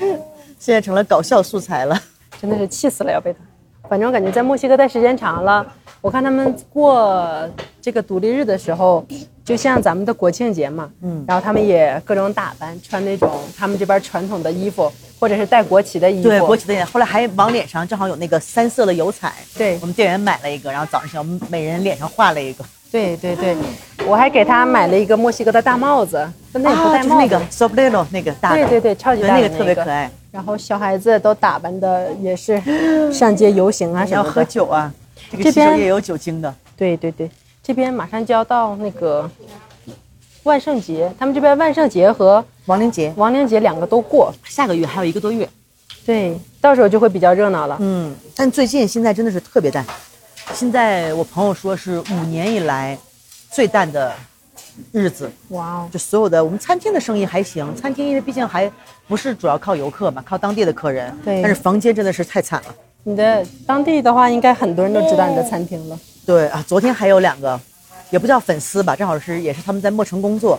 [0.59, 2.01] 现在成了搞笑素材了。
[2.41, 3.39] 真的是气死了要被他。
[3.89, 5.67] 反正我感觉在墨西哥待时间长了，
[6.01, 7.49] 我看他们过
[7.81, 9.05] 这个独立日的时候，
[9.45, 19.33] 就像咱们的国庆节嘛，嗯，然后他们也各种打扮，穿那种他们这边传统的衣服，或者是带国旗的衣服，对，国旗的脸，后来还往脸上正好有那个三色的油彩。
[19.57, 22.65] 对我们店员买了一个，然后早上起来我们每人脸上画了一个。
[22.93, 23.57] 对对对，
[24.07, 30.11] 我还给他买了一个墨西哥的大帽子，但那也不戴帽子，就是那个 sombrero 那个大的，对对对，超级大的对那个特别可爱。
[30.31, 32.63] 然后小孩子都打扮的也是
[33.13, 34.45] 上街游行啊你要喝什么的。
[34.45, 34.93] 酒啊，
[35.31, 36.55] 这个边也有酒精的。
[36.77, 37.31] 对对对，
[37.63, 39.29] 这边马上就要到那个
[40.45, 45.49] 万圣节，他们这边万圣节和亡灵节亡灵节两个都过，下个月还有一个多月。
[46.05, 47.77] 对，到时候就会比较热闹了。
[47.81, 49.85] 嗯，但最近现在真的是特别淡。
[50.57, 52.97] 现在我朋友说是五年以来
[53.51, 54.11] 最淡的
[54.91, 58.73] 日子，哇哦，就所有的我们餐厅的生意还行，餐厅因为毕竟还
[59.07, 61.15] 不是主要靠游客嘛，靠当地的客人。
[61.23, 62.75] 对但是房间真的是太惨了。
[63.03, 66.01] 你的当地的话，应该很多人都知道你的餐厅了。
[66.25, 67.61] 对啊，昨天还有两个，
[68.09, 70.59] 也不叫粉丝吧，正好是也是他们在墨城工作，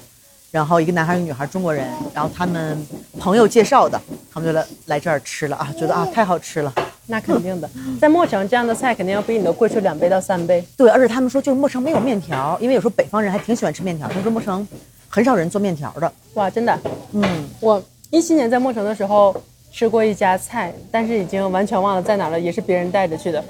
[0.52, 2.86] 然后一个男孩一个女孩，中国人，然后他们
[3.20, 4.00] 朋友介绍的，
[4.32, 6.72] 他们就来来这儿吃了啊，觉得啊太好吃了。
[7.10, 7.70] 那肯定的，
[8.02, 10.64] 在墨城这样的菜肯定要比你的贵出两倍到三倍。
[10.76, 14.68] 对，而且他们说就是墨城没有面条，因为有时候北方人还挺喜欢吃面条，他们说墨城
[15.08, 16.12] 很少人做面条的。
[16.34, 16.78] 哇，真的，
[17.14, 17.24] 嗯，
[17.62, 19.36] 我一七年在墨城的时候
[19.72, 23.44] 吃过一家菜，但是已经完全忘了在哪了，也是别人带着去的。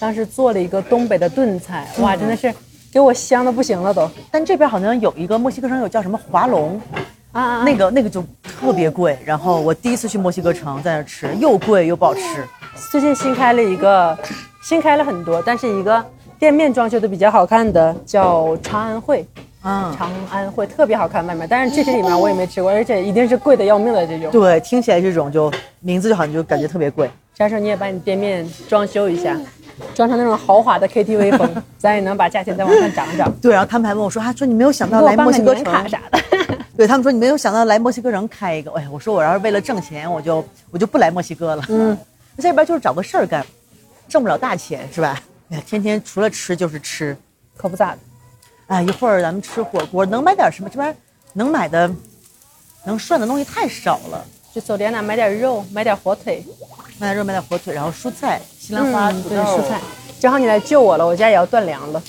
[0.00, 2.52] 当时做了一个东北的炖菜，哇，真的是
[2.92, 4.10] 给我香的不行了都。
[4.28, 6.80] 但这边好像有一个墨西哥城有叫什么华龙，
[7.30, 9.16] 啊啊，啊那个那个就特别贵。
[9.24, 12.20] 然后我第一次去墨西哥城在那吃，又贵又不好吃。
[12.90, 14.16] 最近新开了一个，
[14.62, 16.04] 新开了很多，但是一个
[16.38, 19.26] 店面装修的比较好看的叫长安汇，
[19.62, 24.30] 嗯，长安汇特别好看外面，但是这些里面我也没吃过，而且一定是贵的要命的这种。
[24.30, 27.10] 对，听起来这种就名字就好像就感觉特别贵。
[27.36, 29.36] 啥时候你也把你店面装修一下？
[29.92, 33.32] 装成那种豪华的 KTV 风， 咱也能把价钱再往上涨涨。
[33.42, 36.18] 对，然后他们还问我说，啊说你没有想到来墨西哥城卡啥的。
[36.76, 41.62] 对他们说你没有想到来墨西哥城开一个，哎呀，我说我要是为了挣钱，我就我就不来墨西哥了。
[41.68, 41.96] 嗯，
[42.36, 43.44] 在这边就是找个事儿干，
[44.08, 45.20] 挣不了大钱是吧？
[45.50, 47.16] 哎呀，天天除了吃就是吃，
[47.56, 47.98] 可不咋的。
[48.66, 50.68] 哎，一会儿咱们吃火锅，能买点什么？
[50.70, 50.96] 这边
[51.34, 51.90] 能买的、
[52.84, 54.24] 能涮的东西太少了。
[54.54, 56.44] 就走连那买点肉，买点火腿，
[56.98, 59.80] 买点肉，买点火腿，然后蔬菜，西兰花、嗯对，土豆、蔬菜。
[60.20, 62.02] 正好你来救我了，我家也要断粮了。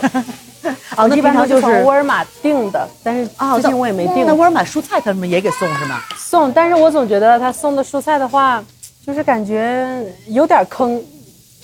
[0.96, 6.00] 哦，那一般就是从沃尔玛订的，但是啊，最近我也没订那沃尔玛蔬菜他们也给送是吗？
[6.16, 8.64] 送，但是我总觉得他送的蔬菜的话，
[9.10, 11.02] 就是感觉有点坑，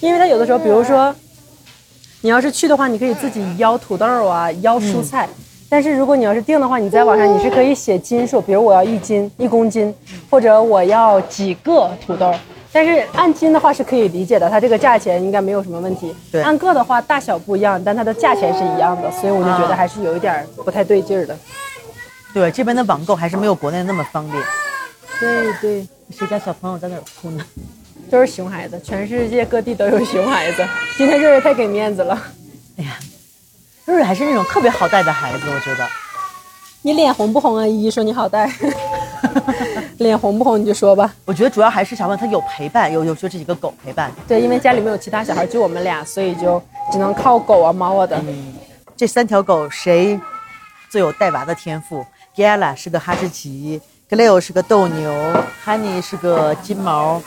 [0.00, 1.14] 因为它有的时候，比如说，
[2.20, 5.28] 你要是去的话，你可以自己邀土豆啊，邀蔬菜。
[5.68, 9.94] 但是如果你要是订的话，你在网上你是可以写斤数，比如我要一斤一公斤，
[10.28, 12.34] 或者我要几个土豆。
[12.72, 16.12] 但是按斤的话是可以理解的，它这个价钱应该没有什么问题。
[16.32, 21.38] 对按个的话大小不一样，但它的价钱是一样的，所以我就觉得还是有一点不太对劲儿的。
[22.34, 24.42] 对，这边的网购还是没有国内那么方便。
[25.20, 25.86] 对对。
[26.10, 27.44] 谁家小朋友在那儿哭呢？
[28.08, 30.64] 都是熊孩子，全世界各地都有熊孩子。
[30.96, 32.16] 今天瑞瑞太给面子了，
[32.78, 32.96] 哎呀，
[33.84, 35.84] 瑞瑞还是那种特别好带的孩子，我觉得。
[36.82, 37.66] 你脸红不红啊？
[37.66, 38.48] 依依说你好带，
[39.98, 41.12] 脸红不红你就说吧。
[41.24, 44.12] 我觉得主要还是想问他有陪伴，有有就这几个狗陪伴。
[44.28, 48.22] 对，因为家里没有其他小孩，就我们俩，所以就只能靠狗啊、猫啊的。
[48.96, 50.20] 这三条狗谁
[50.88, 55.12] 最有带娃的天赋？Gala 是个哈士奇，Cleo 是个斗牛
[55.64, 57.22] ，Honey 是个金毛。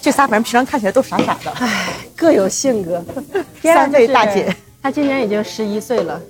[0.00, 1.50] 这仨反正平常看起来都傻傻的。
[1.58, 3.02] 唉各有性格。
[3.62, 6.20] 三位大姐，她今年已经十一岁了，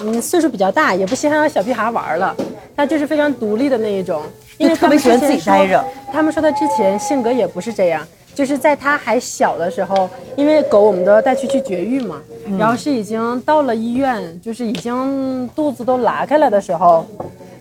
[0.00, 2.34] 嗯，岁数比较大，也不稀罕让小屁孩玩了。
[2.76, 4.22] 她就是非常独立的那一种，
[4.58, 5.84] 因为特别喜欢自己待着。
[6.12, 17.06] 他们说她之前性格也不是这样，就是在她还小的时候，因为狗我们都要带去去绝育嘛，嗯然后是已经到了医院，就是已经肚子都拉开了的时候，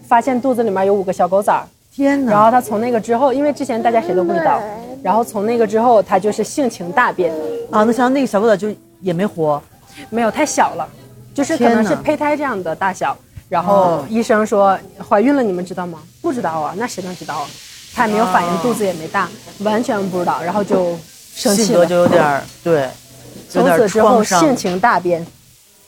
[0.07, 1.63] 发现肚子里面有五个小狗崽儿。
[1.93, 2.31] 天哪！
[2.31, 4.61] 然后他从那个之后，因为之前大家谁都不知道，
[5.01, 7.33] 然后从那个之后，他就是性情大变，
[7.71, 8.67] 啊，那像那个小狗崽就
[9.01, 9.61] 也没活。
[10.09, 10.85] 没有太小了，
[11.33, 13.15] 就是可能是胚胎这样的大小。
[13.47, 15.99] 然后哦医生说怀孕了，你们知道吗？
[16.21, 17.47] 不知道啊，那谁能知道啊？
[17.93, 20.97] 他也没有反应，肚子也没大，完全不知道，然后就
[21.33, 21.95] 生气了性格就。
[21.95, 22.89] 有点儿对，
[23.49, 25.25] 从此之后性，情大变，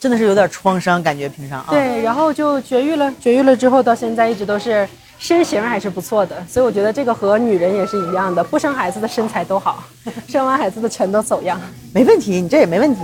[0.00, 1.66] 真的是有点创伤，感觉平常啊。
[1.70, 3.12] 对，然后就绝育了。
[3.20, 9.82] 绝育了之后，到现在一直都是身形还是不错的，所以我觉得这个和女人也是一样的，不生孩子的身材都好，
[10.28, 11.60] 生完孩子的全都走样。
[11.92, 13.02] 没问题，你这也没问题。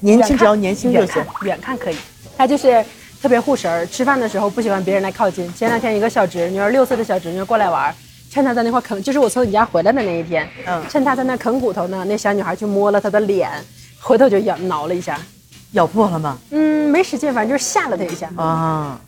[0.00, 1.76] 年轻只要年轻就行远看。
[1.76, 1.96] 可以。
[2.36, 2.84] 他就是
[3.20, 5.52] 特别护食儿，吃饭的时候不喜欢别人来靠近。
[5.54, 7.94] 前两天一个小侄女儿，六岁的小侄女过来玩儿，
[8.30, 13.50] 趁她在那块啃，就是我从你家回来的那一天，嗯趁她在那啃骨头呢，那小女孩去摸了她的脸，
[14.00, 15.18] 回头就咬挠了一下，
[15.72, 16.36] 咬破了吗？
[16.50, 18.28] 嗯，没使劲，反正就是吓了它一下。
[18.36, 18.98] 啊，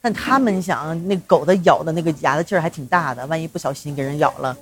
[0.00, 4.56] 但他们想，那狗的咬的那个牙的劲儿还挺大的，万一不小心给人咬了，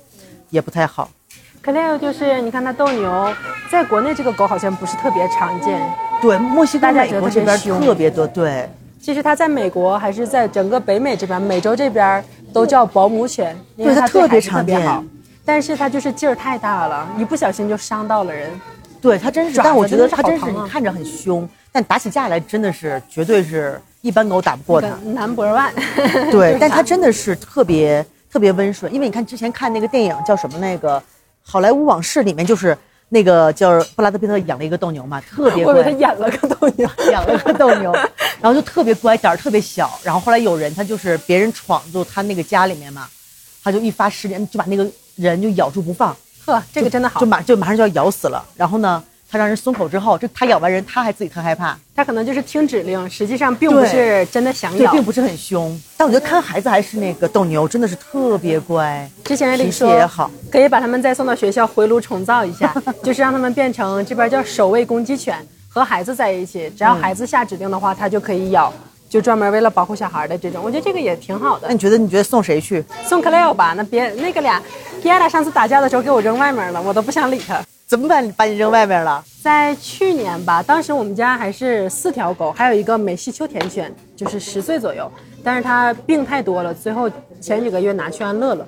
[0.49, 1.09] 也不太好。
[1.61, 3.33] 可怜就是你看它斗牛，
[3.71, 5.81] 在国内这个狗好像不是特别常见，
[6.21, 8.69] 对，墨西哥、美国这边特别多，对，
[9.01, 15.03] 其实它在美国还是在整个北美这边，美洲这边都叫保姆犬，因为对它特别常见好。
[15.43, 18.49] 但是它就是劲儿太大了，一不小心就伤到了人。
[19.01, 24.89] 对，它真是，但我觉得它真是，你看着很凶，但打起架来真的是绝对是一般狗打不过它。
[25.03, 25.71] Number one，
[26.31, 30.99] 对，但它真的是特别特别温顺，因为你看之前看那个电影叫什么那个
[31.43, 32.77] 《好莱坞往事》里面就是
[33.09, 36.89] 那个叫布拉德皮特养了一个斗牛嘛，特别乖，演了个斗牛。
[37.11, 37.93] 养了个斗牛，
[38.41, 39.97] 然后就特别乖，胆儿特别小。
[40.03, 43.07] 然后后来有人他就是别人闯入他那个家里面嘛，
[43.63, 46.15] 他就一发失联就把那个人就咬住不放，
[46.47, 47.25] 呵，这个真的好就。
[47.25, 48.43] 马就马上就要咬死了。
[48.55, 51.77] 然后呢，他让人松口之后，就他咬完人，他还自己特害怕。
[51.95, 54.91] 它可能就是听指令，实际上并不是真的想对，咬。
[54.91, 60.31] 并不是很凶，但我觉得看孩子还是那个斗牛，真的是特别乖，之前也得脾气说也好。
[60.51, 68.71] 可以把他们再送到学校回炉重造一下， 就是让他们变成这边叫守卫攻击犬，和孩子在一起，只要孩子下指令的话，它就可以咬，
[69.09, 71.73] 就专门为了保护小孩的这种，我觉得这个也挺好的那。
[71.73, 72.83] 你觉得你觉得送谁去？
[73.05, 74.61] 送 Cleo 吧，那别那个俩
[75.01, 77.61] g i a 上次打架的时候给我扔外面了，我都不想理他。
[77.85, 78.21] 怎么把？
[78.35, 79.23] 把你扔外面了？
[79.41, 85.09] 在去年吧，当时我们家还是四条狗，还有一个美系秋田犬，就是十岁左右，
[85.43, 88.67] 但是它病太多了，最后前几个月拿去安乐了。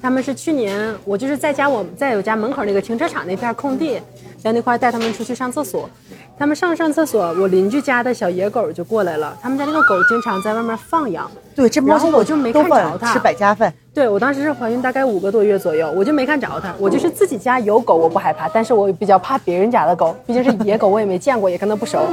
[0.00, 4.00] 他们是去年我就是在家我在我家门口那个停车场那片空地，
[4.42, 5.88] 在那块带他们出去上厕所，
[6.36, 9.36] 他们上上厕所，我邻居家的小野狗就过来了。
[9.40, 13.72] 他们家那个狗经常在外面放羊，对，这然后我就没看着它吃百家饭。
[13.94, 16.74] 对我当时是怀孕大概五个多月左右，我就没看着它。
[16.78, 22.08] 我就是自己家有狗，我不害怕，但是我比较怕别人家的狗， 毕竟是野狗，我也没见过，也跟它不熟。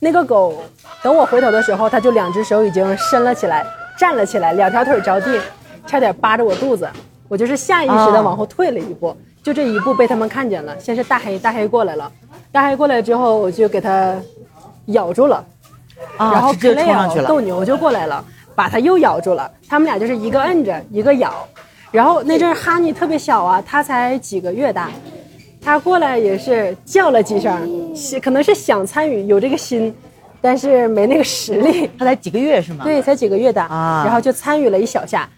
[0.00, 0.54] 那个狗，
[1.00, 3.64] 等我回头的时候，它就两只手已经伸了起来，
[3.96, 5.40] 站了起来，两条腿着地，
[5.86, 6.88] 差点扒着我肚子。
[7.28, 10.78] 我就是下意识的往后退了一步，就这一步被他们看见了。
[10.78, 12.10] 先是大黑，大黑过来了，
[12.50, 14.16] 大黑过来之后，我就给它
[14.86, 15.44] 咬住了，
[16.16, 17.28] 啊，然后直接冲上去了。
[17.28, 18.24] 斗牛就过来了，
[18.54, 19.50] 把它又咬住了。
[19.68, 21.46] 他们俩就是一个摁着，一个咬。
[21.90, 24.90] 然后那阵儿哈尼特别小啊，它才几个月大，
[25.60, 29.94] 它过来也是叫了几声，可能是想参与，有这个心，
[30.40, 31.90] 但是没那个实力。
[31.98, 32.84] 它才几个月是吗？
[32.84, 35.28] 对，才几个月大，啊然后就参与了一小下，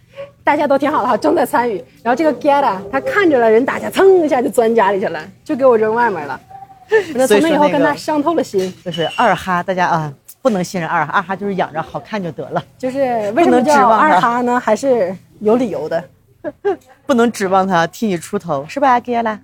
[0.43, 1.83] 大家都挺好的哈，正在参与。
[2.03, 6.41] 然后这个 Geta 他看着了人打架，噌一下就钻家里去了，就给我扔外面了。
[7.17, 10.13] 我从那以后跟他伤透了心，就是二哈，大家啊
[10.43, 14.61] 不能信任二哈，二哈就是养着好看就得了，就是为什么叫二哈呢？
[14.61, 16.05] 还是有理由的。
[17.07, 19.39] 不能指望他替你出头，是吧，Gila？？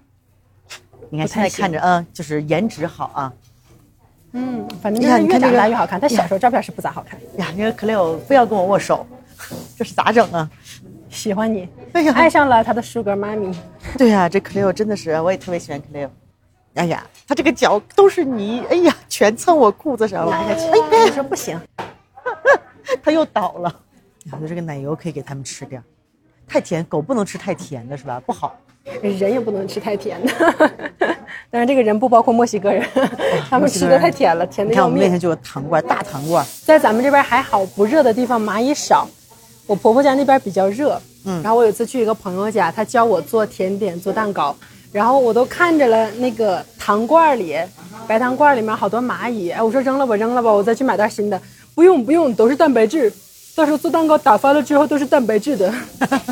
[1.09, 3.33] 你看现在看着，嗯，就是颜值好啊。
[4.33, 5.99] 嗯，反正哎就是越长大越好看。
[5.99, 7.19] 他小时候照片是不咋好看。
[7.39, 9.07] 呀，那个 Cleo 非要跟我握手，
[9.79, 10.49] 这是咋整啊？
[11.11, 13.55] 喜欢你，哎呀爱上了他的 Sugar 妈咪。
[13.99, 16.09] 对呀、这 Cleo 真的是，我也特别喜欢 Cleo。
[16.75, 20.31] 哎呀，他这个脚都是泥，哎呀，全蹭我裤子上了。
[20.31, 21.61] 拿下去，哎你说不行，
[23.03, 23.75] 他又倒了。
[24.31, 25.85] 然后这个奶油可以给他们吃点儿，
[26.47, 28.23] 太甜，狗不能吃太甜的是吧？
[28.25, 28.57] 不好。
[29.03, 30.33] 人也不能吃太甜的。
[31.51, 32.87] 当然，这个人不包括墨西哥人，
[33.49, 35.19] 他们吃的太甜了，甜的要命你看我们面前。
[35.19, 36.45] 就有糖罐，大糖罐。
[36.65, 39.09] 在咱们这边还好，不热的地方蚂蚁少。
[39.71, 44.53] 我婆婆家那边比较热，嗯，然后我有一次去一个朋友家，他教我做甜点、做蛋糕，
[44.91, 47.57] 然后我都看着了那个糖罐里，
[48.05, 51.41] 白糖罐里面好多蚂蚁，哎，我说扔了吧，扔了吧，我再去买袋新的。
[51.73, 53.13] 不用不用，都是蛋白质，
[53.55, 55.73] 到时候做蛋糕打发了之后都是蛋白质的。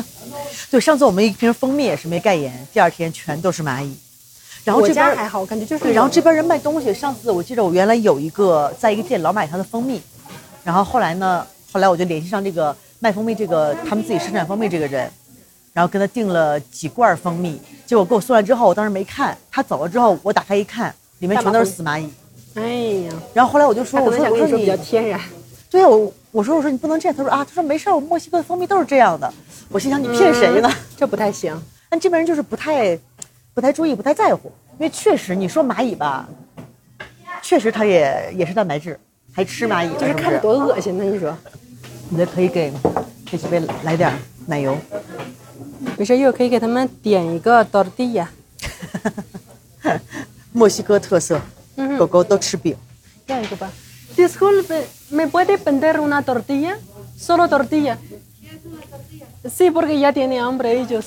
[0.69, 3.95] 对，上次我们一瓶蜂蜜也是没盖严，第二天全都是蚂蚁。
[4.65, 10.01] 然后我这边家还好，我感觉就是对，然后这边人卖东西，上次我记得我原来有一个在一个店老买他的蜂蜜，
[10.65, 15.09] 然后后来呢，后来我就联系上这个卖蜂蜜这个他们自己生产蜂蜜这个人，
[15.73, 22.11] 然后跟他订了几罐蜂蜜，结果给我送来之后，我当时没看，他走了之后，我打开一看，里面全都是死蚂蚁。
[22.55, 22.61] 哎
[23.07, 25.19] 呀，然后后来我就说，我说我说你说比较，天然。
[25.69, 29.31] 对啊，我我说我说你不能这样，他说啊，他说没事儿，我墨西哥的蜂蜜都是这样的。
[29.69, 30.69] 我心想你骗谁呢？
[30.97, 31.55] 这不太行。
[31.89, 32.99] 但这边人就是不太
[33.53, 36.27] 不太注意，不太在乎，因为确实你说蚂蚁吧，
[37.41, 38.99] 确实它也也是蛋白质，
[39.31, 41.37] 还吃蚂蚁，就是看着多恶心呢，你说？
[42.09, 42.73] 你这可以给
[43.25, 44.75] 这几位来点儿奶油，
[45.97, 48.25] 没事，一会儿可以给他们点一个 tortilla。
[50.51, 51.39] 墨西哥特色，
[51.75, 52.75] 嗯狗狗都吃饼。
[53.27, 53.71] 要一个吧。
[54.17, 56.77] Disculpe, ¿me puede vender una tortilla?
[57.17, 57.97] Solo tortilla.
[59.45, 61.05] Sí, porque ya tiene hambre ellos.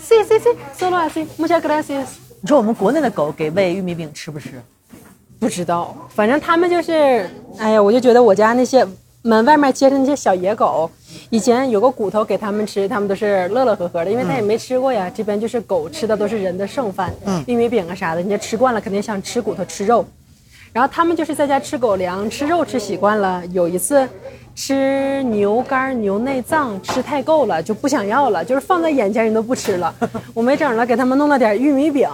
[0.00, 1.26] Sí, sí, sí, solo así.
[1.38, 2.06] Muchas gracias.
[2.40, 4.60] 你说我们国内的狗给喂玉米饼吃不吃？
[5.38, 8.86] 不知道，反正他们就是，哎呀，我就觉得我家那些
[9.26, 10.90] 门外面接着那些小野狗，
[11.30, 15.10] 以前有个骨头给他们吃，他们都是乐乐呵呵的，因为他也没吃过呀。
[15.14, 17.10] 这边就是狗吃的都是人的剩饭，
[17.46, 20.04] 玉米饼啊啥的，人家吃惯了，肯定想吃骨头吃肉。
[20.74, 24.06] 然后他们就是在家吃狗粮、吃肉吃习惯了，有一次
[24.54, 29.94] 吃牛肝、牛内脏吃太够了，就不想要了，就是放在眼前人都不吃了。
[30.34, 32.06] 我没整了，给他们弄了点玉米饼，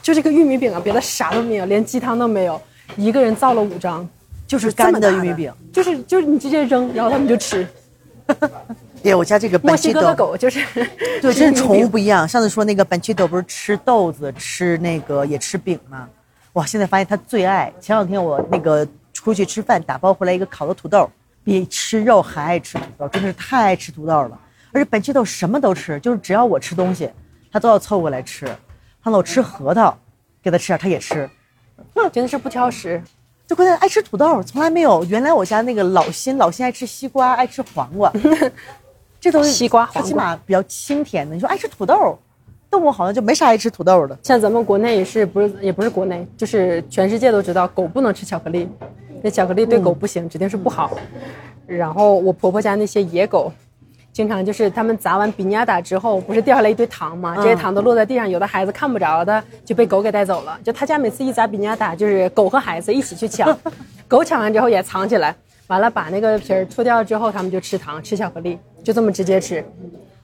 [0.00, 2.60] 就这个玉米饼啊，别的啥都没有，连鸡汤都没有，
[2.94, 4.08] 一个人造了五张，
[4.52, 5.50] 就是干的玉米饼。
[5.72, 7.66] 就是就是你直接扔，然后他们就吃。
[9.02, 10.62] 对， 我家这个墨西哥的狗就是
[11.22, 12.28] 对，吃真是宠物不一样。
[12.28, 16.06] 上次说那个 Banchito 不是吃豆子，吃那个也吃饼吗？
[16.52, 17.72] 哇，现在发现它最爱。
[17.80, 21.10] 前两天我那个出去吃饭，打包回来一个烤的土豆，
[21.42, 24.38] 比吃肉还爱吃土豆，真的是太爱吃土豆了。
[24.70, 27.10] 而且 Banchito 什么都吃，就是只要我吃东西，
[27.50, 28.44] 它都要凑过来吃。
[29.02, 29.96] 看到我吃核桃，
[30.42, 31.28] 给它吃点，它也吃。
[32.12, 33.02] 真的是不挑食。
[33.52, 35.04] 就关键爱吃土豆，从来没有。
[35.04, 38.10] 原来我家那个老辛，老辛爱吃西瓜，爱吃黄瓜，
[39.20, 41.34] 这都是西瓜它起黄瓜码比较清甜的。
[41.34, 42.18] 你说爱吃土豆，
[42.70, 44.18] 动物好像就没啥爱吃土豆的。
[44.22, 48.66] 像咱们国内也是不是也不是国内，就是全世界都知道狗不能吃巧克力，
[49.22, 50.96] 那巧克力对狗不行，指定是不好。
[51.66, 53.52] 然后我婆婆家那些野狗，
[54.12, 57.34] 经常就是他们砸完比尼亚达之后，不是掉下来一堆糖吗？
[57.36, 60.58] 这些糖都落在地上，有的孩子看不着的就被狗给带走了。
[60.62, 63.56] 就他家每次一砸比尼亚达，就是狗和孩子一起去抢，
[64.06, 65.34] 狗抢完之后也藏起来，
[65.68, 69.56] 完了把那个皮儿脱掉之后，他们就吃糖吃巧克力，就这么直接吃。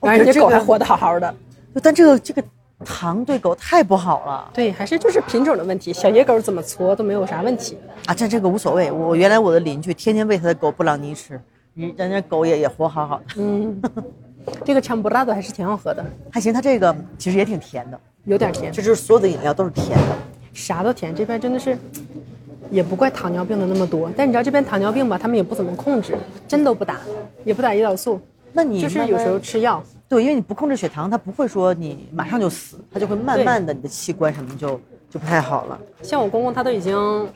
[0.01, 1.35] 然后人家狗还活得好好的。
[1.81, 2.43] 但这个这个
[2.85, 7.77] 糖对狗太不好了对，还是就是品种的问题，小野狗怎么搓都没有啥问题。
[8.05, 8.13] 啊！
[8.13, 11.41] 这这个无所谓，我原来我的邻居天天喂他的狗布朗尼吃，
[11.75, 13.81] 人人家狗也也活好好的，嗯，
[14.65, 16.53] 这个 champ 拉多还是挺好喝的，还行。
[16.53, 20.15] 它这个其实也挺甜的，有点甜，这就是所有的饮料都是甜的。
[20.53, 21.15] 啥都甜。
[21.15, 21.77] 这边真的是，
[22.69, 26.17] 也不怪糖尿病的那么多，但你知道这边糖尿病吧，他们也不怎么控制，
[26.47, 26.97] 针都不打，
[27.45, 28.19] 也不打胰岛素，
[28.51, 29.81] 那你就是有时候吃药。
[30.09, 34.69] 对，因为你不控制血糖，它不会说你马上就死，它就会慢慢的你的器官什么就
[35.09, 35.79] 就不太好了。
[36.01, 37.29] 像我公公他都已经，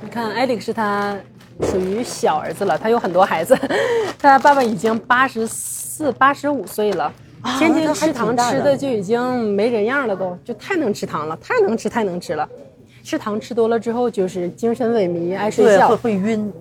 [0.00, 1.18] 你看艾利克是他
[1.62, 3.56] 属于小儿子了，他有很多孩子，
[4.18, 9.20] 他爸爸已经八十四、八十五岁了，啊天天吃糖吃的就已经
[9.54, 12.48] 没人样了都，就太能吃糖了，太能吃太能吃了。
[13.02, 16.52] 吃糖吃多了之后，就是精神萎靡、爱睡觉，会晕。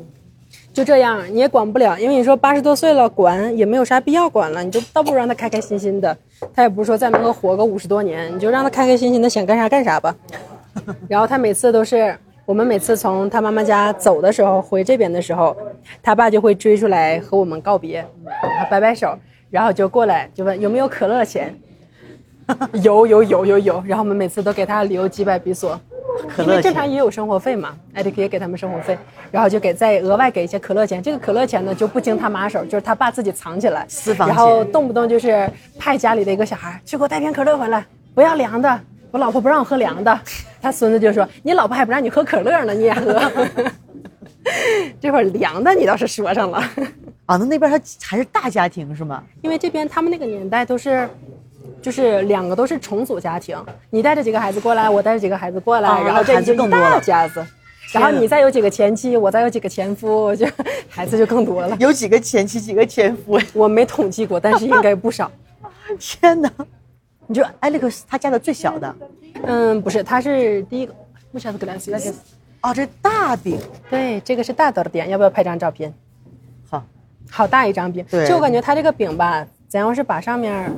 [0.71, 6.15] 就这样，你也管不了，因为你说八十多岁了，管也没有啥必要管了，你就倒不如让他开开心心的。
[6.53, 10.15] 他也不是说再能够活个五十多年，你就让他开开心心的，想干啥干啥吧。
[11.09, 12.17] 然后他每次都是，
[12.49, 15.55] 我们每次从他妈妈家走的时候，回这边的时候，
[16.01, 19.15] 他爸就会追出来和我们告别，然后摆摆手，
[19.51, 21.55] 然后就过来就问有没有可乐钱。
[22.81, 25.79] 有有有有有，然后我们每次都给他留几百比索，
[26.27, 28.97] 可乐因为正常也有生活费嘛，艾迪克也给他们生活费，
[29.29, 31.03] 然后就给再额外给一些可乐钱。
[31.03, 35.47] 这个可乐钱呢就不经他妈手，就是他爸自己藏起来，私房然后动不动就是
[35.77, 37.85] 派家里的一个小孩去给我带瓶可乐回来，
[38.15, 38.81] 不要凉的，
[39.11, 40.19] 我老婆不让我喝凉的。
[40.61, 43.19] 他孙子就说：“你老婆还不让你喝可乐呢，你也喝。
[44.99, 46.57] ”这会儿凉的你倒是说上了，
[47.25, 49.23] 啊，那那边还还是大家庭是吗？
[49.41, 51.09] 因为这边他们那个年代都是。
[51.81, 53.55] 就是两个都是重组家庭，
[53.89, 57.41] 你带着几个孩子过来，我带着几个孩子过来，啊然后这就一更多了大家子，
[57.93, 60.45] 然后你再有几个前妻，我再有几个前夫，就
[60.89, 61.77] 孩子就更多了。
[61.79, 63.39] 有几个前妻，几个前夫？
[63.53, 65.31] 我没统计过，但是应该不少。
[65.97, 66.51] 天哪！
[67.29, 68.95] 你就艾利克是他家的最小的
[69.43, 70.93] 嗯，不是，他是第一个。
[71.31, 72.11] 不晓得给他写写。
[72.61, 75.93] 哦，这大饼对，这个是大豆的点，要不要拍张照片？
[76.67, 76.83] 好，
[77.29, 80.75] 好大一张饼，对就我感觉它这个饼吧，咱要是把上面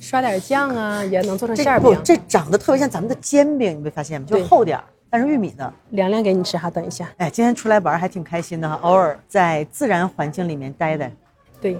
[0.00, 1.94] 刷点酱啊，也能做成馅饼。
[1.94, 4.26] 不这长得特别像咱们的煎饼，你没发现吗？
[4.26, 5.70] 就厚点儿，但是玉米的。
[5.90, 7.06] 凉凉给你吃哈，等一下。
[7.18, 11.12] 哎，今天出来玩还挺开心的哈，偶尔在自然环境里面待待。
[11.60, 11.78] 对，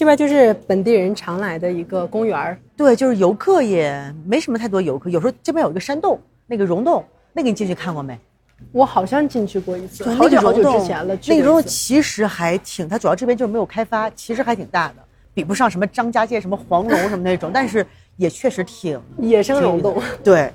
[0.00, 2.58] 这边就是本地人常来的一个公园儿。
[2.74, 8.18] 对，就是游客也没什么太多游客，有时候这边有一个山洞，那个溶洞，那个你进去看过没？
[8.72, 11.14] 我好像进去过一次，好久好久之前了。
[11.28, 14.94] 那个溶洞其实还挺，它主要这边就是没有开发，其实还挺大的，
[15.34, 17.86] 比不上什么张家界、什么黄龙什么那种，但是
[18.16, 20.50] 也确实挺 野生溶洞， 对，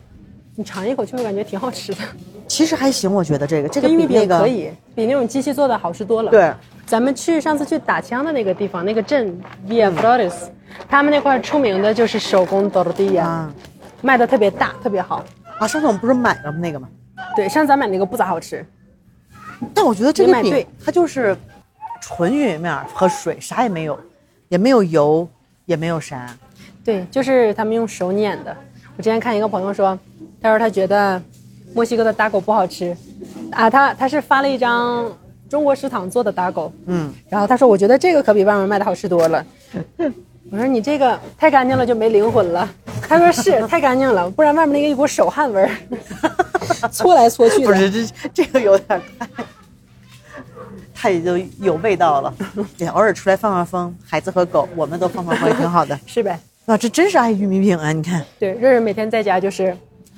[0.56, 2.00] 你尝一口就会感觉挺好吃的。
[2.48, 6.32] 其实还行，我觉得这个这个比那个可以，比那种机器做的好吃多了。
[6.32, 6.52] 对，
[6.86, 10.34] 咱们去上次去打枪的那个地方，那个镇 Villa Flores，、
[10.88, 12.70] 他们那块儿出名的就是手工
[13.18, 13.52] 啊
[14.02, 15.24] 卖的特别大，特别好。
[15.58, 16.88] 啊，上次我们不是买了那个吗？
[17.36, 18.64] 对，上次咱买那个不咋好吃，
[19.74, 21.36] 但我觉得这个饼它就是
[22.02, 24.00] 纯玉米面和水，啥也没有，
[24.50, 25.28] 也没有油，
[25.66, 26.28] 也没有啥。
[26.84, 28.56] 对，就是他们用手碾的。
[28.96, 29.98] 我之前看一个朋友说，
[30.42, 31.20] 他说他觉得
[31.74, 32.96] 墨西哥的打狗不好吃，
[33.52, 35.12] 啊，他他是发了一张
[35.56, 39.46] 中国食堂做的打狗，嗯，然后他说我觉得这个可比外面卖的好吃多了。
[40.52, 42.70] 我说你这个太干净了就没灵魂了。
[43.08, 45.72] 他说是太干净了，不然外面那个一股手汗味儿，
[46.92, 47.68] 搓来搓去的。
[47.68, 49.02] 不是这这个有点
[50.94, 52.34] 太太就有味道了。
[52.78, 55.98] 对，偶尔出来放放风，孩子和狗，我们都放放风也挺好的。
[56.06, 56.38] 是呗？
[56.66, 57.94] 哇，这真是爱玉米饼啊！
[57.94, 59.74] 你看，对，瑞瑞每天在家就是，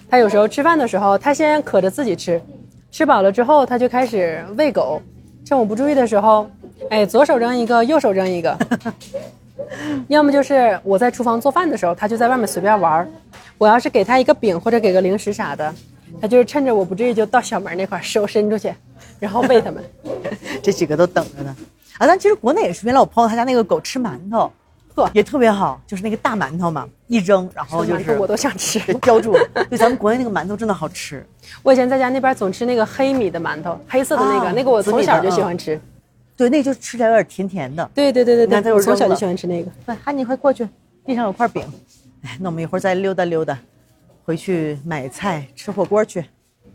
[0.09, 2.41] 他有时候吃饭的时候，他先渴着自己吃，
[2.89, 4.99] 吃饱了之后他就开始喂狗。
[5.47, 6.45] 趁我不注意的时候，
[6.89, 8.57] 哎，左手扔一个，右手扔一个。
[10.09, 13.07] 要么就是我在厨房做饭的时候，他就在外面随便玩儿。
[13.57, 15.73] 我要是给他一个饼或者给个零食啥的，
[16.19, 18.73] 他就是趁着我不注意就到小门那块手伸出去，
[19.21, 19.81] 然后喂他们。
[20.61, 21.55] 这几个都等着呢。
[21.97, 24.51] 啊，但其实国内也是，原来我朋友他家那个狗吃馒头，
[24.97, 28.79] 呵也特别好，就是那个大馒头嘛，一扔，然后就是我都想吃。
[28.79, 29.37] 对叼住。
[29.69, 31.23] 对，咱们国内那个馒头真的好吃。
[31.61, 35.79] 我以前在家那边总吃那个黑米的馒头，黑色的那个，啊那个我从小就喜欢吃。
[36.35, 37.87] 对，那个就吃起来有点甜甜的。
[37.93, 39.71] 对对对对对，我从小就喜欢吃那个。
[39.85, 40.67] 对，哈尼快过去，
[41.05, 41.63] 地上有块饼。
[42.23, 43.57] 哎，那我们一会儿再溜达溜达，
[44.25, 46.25] 回去买菜吃火锅去。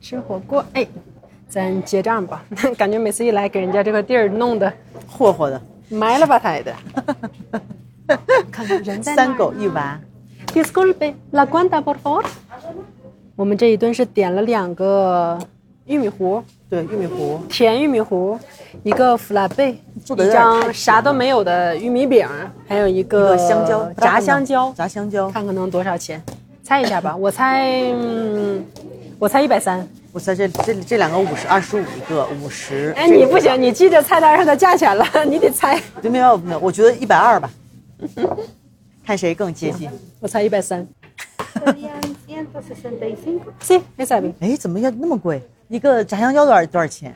[0.01, 0.87] 吃火锅，哎，
[1.49, 2.45] 咱结账吧。
[2.79, 4.73] 感觉每次一来给人家这个地儿弄得
[5.07, 6.75] 霍霍的，埋了吧胎的。
[8.51, 9.99] 看看人在三狗一娃。
[10.55, 12.25] Disculpe, la cuenta por favor。
[13.37, 15.39] 我们这一顿是点了两个
[15.87, 17.41] 玉米糊，对，玉米糊。
[17.49, 18.39] 甜玉米糊，
[18.83, 19.79] 一个弗拉贝，
[20.17, 22.29] 一张啥都没有的玉米饼，
[22.69, 25.31] 还有一一个个香蕉，炸香蕉，炸香蕉。
[25.31, 26.23] 看看能多少钱。
[26.63, 28.65] 猜一下吧，我猜，嗯，
[29.19, 29.87] 我猜一百三。
[30.13, 32.93] 我猜这这这两个五十，二十五一个五十。
[32.97, 35.81] 哎，你不行，你记着菜单上的价钱了， 你得猜。
[36.03, 37.49] 对，没有没有，我觉得一百二吧，
[39.05, 39.91] 看谁更接近。
[40.21, 40.87] 我猜一百三。
[41.55, 43.41] Serían 165.
[43.61, 44.33] Sí, esa bien.
[44.41, 45.43] 哎，怎么要那么贵？
[45.69, 47.15] 一个炸香蕉多少多少钱？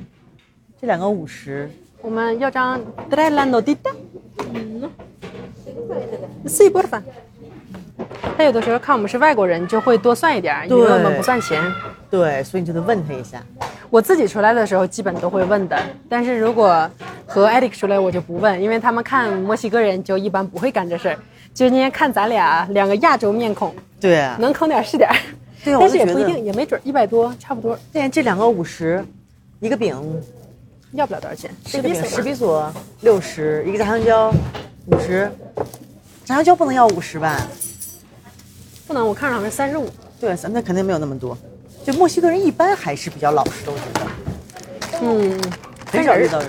[0.80, 1.70] 这两个五十。
[2.02, 2.80] 我们要张
[3.10, 3.92] trae la notita。
[6.46, 7.02] Sí, porfa。
[8.36, 11.62] 他有的时候看我们是外国人，就会多算一点，因为我们不算钱。
[12.10, 13.42] 对，所以你就得问他一下。
[13.90, 16.90] 我自己出来的时候基本都会问的，但是如果
[17.26, 21.18] 和 Eric 出来，我就不问，因为他们看墨西哥人就一般不会干这事儿。
[21.54, 25.16] 就今天看咱俩两个亚洲面孔，对啊，能坑点儿是点儿，
[25.64, 29.02] 对啊但是也不一定，也没准一百多差不多，对，这两个五十，
[29.60, 29.96] 一个饼，
[30.92, 31.50] 要不了多少钱。
[31.64, 32.70] 这个饼十十比索
[33.00, 34.30] 六十，一个炸香蕉
[34.86, 35.30] 五十，
[36.24, 37.40] 炸香蕉不能要五十吧？
[38.86, 39.88] 不能，我看着好像是三十五。
[40.20, 41.36] 对，咱们肯定没有那么多。
[41.86, 45.40] 就墨西哥人一般还是比较老实的，我觉得嗯，
[45.88, 46.48] 很少遇到人。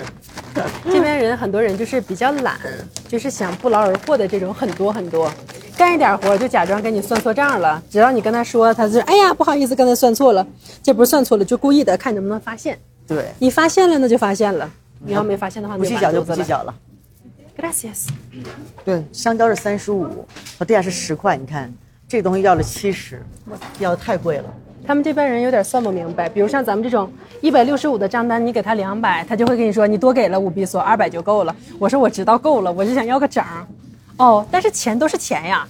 [0.82, 2.58] 这边人很多人就是比较懒，
[3.06, 5.32] 就是想不劳而获的这种很多很多，
[5.76, 10.44] 干一点活就假装给你算错账了，只要你跟他说，他就哎呀不好意思，刚才算错了，
[10.82, 12.76] 这不是算错了，就故意的，看你能不能发现。
[13.06, 14.68] 对，你发现了那就发现了，
[14.98, 16.42] 你要没发现的话，不计较就不计。
[16.42, 16.74] 较了。
[17.56, 18.08] Gracias。
[18.84, 20.26] 对，香蕉是三十五，
[20.58, 21.72] 我地下是十块，你看
[22.08, 23.22] 这个东西要了七十，
[23.78, 24.44] 要的太贵了。
[24.88, 27.12] 他们这边人有点算不明白，比如像咱们这种
[27.42, 31.54] 一百六十五的账单，你给他两百，他就会跟你说你多给了五比索，二百就够了。
[31.78, 33.66] 我说我知道够了，我就想要个整儿。
[34.16, 35.68] 哦，但是钱都是钱呀。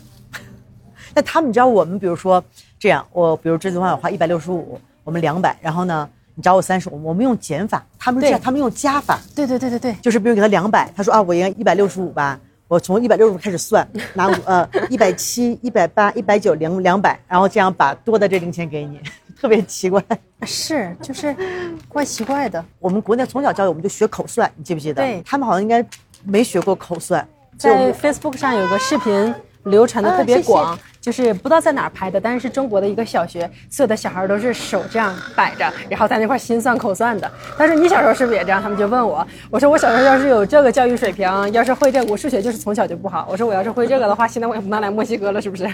[1.16, 2.40] 那他们你知道我们，比如说
[2.78, 12.38] 这样，我比如这句话我花一百六十五，我们两百，然后呢，你找我三十五，我们用减法，他们是这样，对他们用加法，对对对对对，就是比如给他两百，他说啊，我应该一百六十五吧，
[12.68, 19.00] 我从一百六十五开始算，拿五呃一百七、一百八、一百九、零两百，然后这样把多的这零钱给你，
[19.40, 20.04] 特别奇怪。
[20.42, 21.34] 是就是
[21.88, 22.62] 怪奇怪的。
[22.78, 25.02] 我们国内从小教育我们就学口算，你记不记得？
[25.02, 25.82] 对他们好像应该
[26.24, 30.78] 没学过口算，在们 Facebook 上有个视频流传的特别广，
[31.08, 37.32] 就是不知道在哪儿拍的，但是是中国的一个小学，所有的小孩都是手这样摆着，然后在那块儿心算口算的。
[37.56, 38.60] 他说你小时候是不是也这样？
[38.60, 43.26] 他们就问我，我说我小时候要是有这个教育水平，要是会这个，我数学就是从小就不好。
[43.30, 45.66] 我说我要是会这个的话，现在我也不能来墨西哥了，是不是？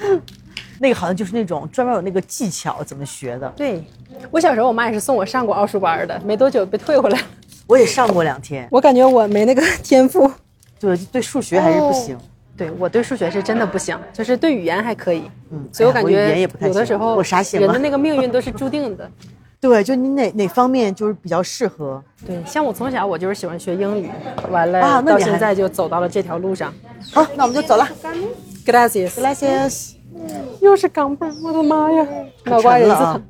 [0.80, 3.52] 那个好像就是那种专门有那个技巧怎么学的。
[3.54, 3.84] 对，
[4.30, 7.20] 我小时候我妈也是送我上过奥数班的，没多久被退回来。
[7.66, 10.32] 我也上过两天，我感觉我没那个天赋。
[10.80, 12.16] 对对数学还是不行。
[12.56, 19.10] 对我对数学是真的不行，就是对语言还可以，嗯所以我感觉有的时候我啥行啊人的那个命运都是注定的。
[19.60, 22.02] 对，就你哪哪方面就是比较适合。
[22.26, 24.10] 对，像我从小我就是喜欢学英语，
[24.50, 26.74] 完了、到现在就走到了这条路上。
[27.12, 27.88] 好，那我们就走了。
[28.66, 29.92] Gracias，Gracias。
[30.60, 32.04] 又是钢镚儿，我的妈呀，
[32.44, 33.22] 脑瓜仁子疼，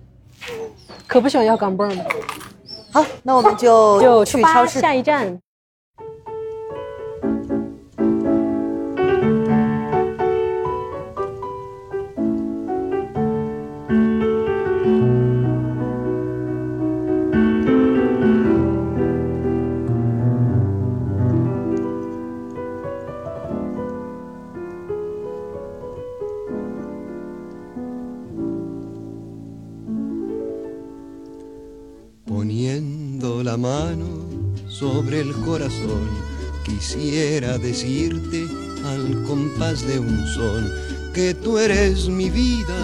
[1.07, 2.03] 可不喜欢要钢镚儿呢。
[2.91, 4.81] 好，那我们就就去超市。
[4.81, 5.39] 下一站。
[33.53, 34.07] La mano
[34.67, 36.09] sobre el corazón,
[36.65, 38.47] quisiera decirte
[38.83, 40.71] al compás de un son
[41.13, 42.81] que tú eres mi vida,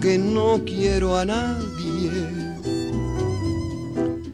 [0.00, 2.10] que no quiero a nadie,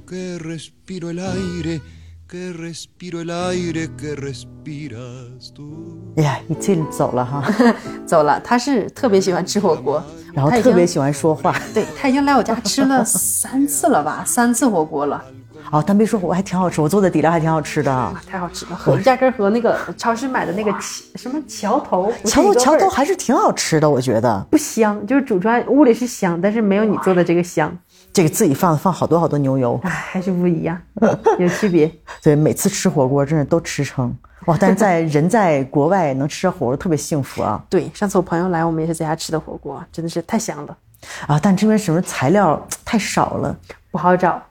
[0.08, 1.82] que respiro el aire,
[2.28, 5.96] que respiro el aire que respiras tú.
[6.16, 7.44] 哎呀，一进走了哈，
[8.04, 10.02] 走了，他是特别喜欢吃火锅，
[10.34, 11.54] 然后特别喜欢说话。
[11.72, 15.22] 对他已经来我家吃了三次了吧， 三次火锅了，
[15.70, 18.14] 哦，他别说火锅还挺好吃，我做的底料还挺好吃的。
[18.26, 20.80] 太好吃了，和压根儿和那个超市买的那个桥
[21.14, 24.44] 什么桥头桥头桥头还是挺好吃的，我觉得。
[24.50, 27.76] 不香，就是煮出来屋里是香，但是没有你做的这个香，
[28.16, 30.80] 这个自己放放好多好多牛油，还是不一样，
[31.38, 31.92] 有区别。
[32.22, 34.56] 对，每次吃火锅真是都吃撑哇！
[34.58, 40.74] 但是在人在国外能吃火锅特别幸福啊 对，上次我朋友来，我们也是在家吃的火锅，真的是太香了，
[41.26, 41.38] 啊！
[41.42, 43.54] 但这边什么材料太少了，
[43.90, 44.42] 不好找。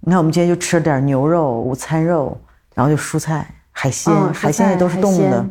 [0.00, 2.34] 你看我们今天就吃了点牛肉、午餐肉，
[2.74, 5.44] 然后就蔬菜、海鲜，嗯海鲜也都是冻的。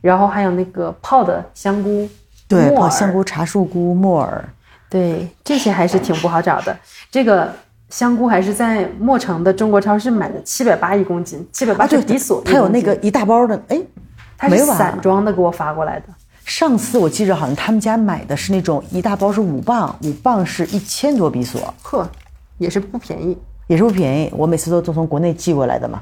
[0.00, 2.08] 然后还有那个泡的香菇，
[2.48, 4.42] 对，泡香菇、茶树菇、木耳，
[4.88, 6.76] 对，这些还是挺不好找的。
[7.10, 7.52] 这个
[7.90, 13.80] 香菇还是在墨城的中国超市买的，七百八一公斤，七百八是比索一公斤，它有那个一大包的，哎，
[14.36, 16.06] 它是散装的给我发过来的，
[16.44, 22.08] 上次我记着好像他们家买的是那种一大包是五磅，五磅是一千多比索，呵，
[22.58, 23.36] 也是不便宜。
[23.66, 24.32] 也是不便宜。
[24.36, 26.00] 我每次都都从国内寄过来的嘛。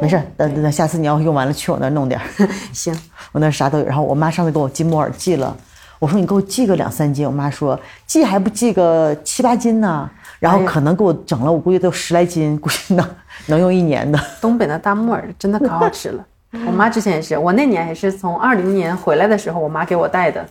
[0.00, 2.48] 没事儿，等等等，下次你要用完了去我那儿弄点儿。
[2.72, 2.98] 行，
[3.32, 3.84] 我那儿啥都有。
[3.84, 5.54] 然后我妈上次给我寄木耳寄了，
[5.98, 13.08] 我说你给我寄个两三斤，我妈说寄还不寄个七八斤呢，然后可能给我整了，我估计都有十来斤，估计能
[13.46, 14.18] 能用一年的。
[14.40, 16.24] 东北的大木耳真的可好吃了。
[16.66, 20.46] 我妈之前也是，我那年也是从二零年回来的时候，我妈给我带的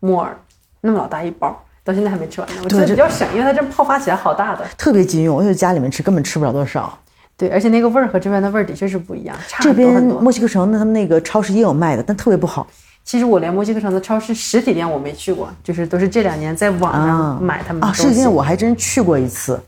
[0.00, 0.36] 木耳，
[0.80, 2.60] 那么老大一包，到现在还没吃完呢。
[2.64, 4.64] 我觉得比较省，因为它这泡发起来好大的。
[4.76, 6.98] 特别经用，我就家里面吃根本吃不了多少。
[7.36, 10.02] 对，而且那个味儿和这边的味儿的确是不一样，差这边。
[10.02, 12.66] 墨西哥城的他们那个超市也有卖的，但特别不好。
[13.08, 18.02] 其实我连墨西哥城的超市实体店我没去过，就是都是这两年在网啊上买他们的啊，东西。
[18.02, 19.58] 实体店我还真去过一次。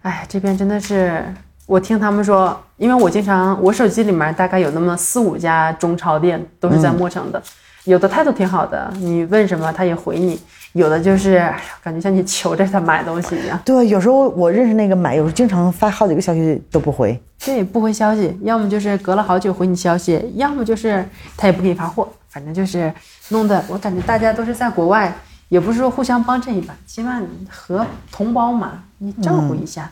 [0.00, 1.22] 哎，这边真的是，
[1.66, 7.42] 我听他们说，因为我经常，我手机里面大概有那么四五家中超店，都是在墨城的，
[7.84, 10.40] 有的态度挺好的，你问什么他也回你，
[10.72, 17.20] 有的就是，哎呀，感觉像你求着他买东西一样，对，有时候我认识那个买，有时候经常发好几个消息都不回。
[17.44, 21.04] 对，不回消息，要么就是隔了好久回你消息，要么就是
[21.36, 22.90] 他也不给你发货，反正就是
[23.28, 25.14] 弄得我感觉大家都是在国外，
[25.50, 29.90] 也不是说互相帮衬一把，起码你和同胞嘛，你照顾一下，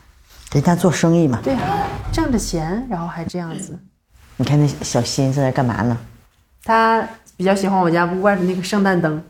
[0.51, 3.77] 人家做生意嘛，对啊，挣着钱，然后还这样子。
[4.37, 5.95] 你看那小新在那干嘛呢？
[6.63, 9.23] 他比较喜欢我家屋外的那个圣诞灯，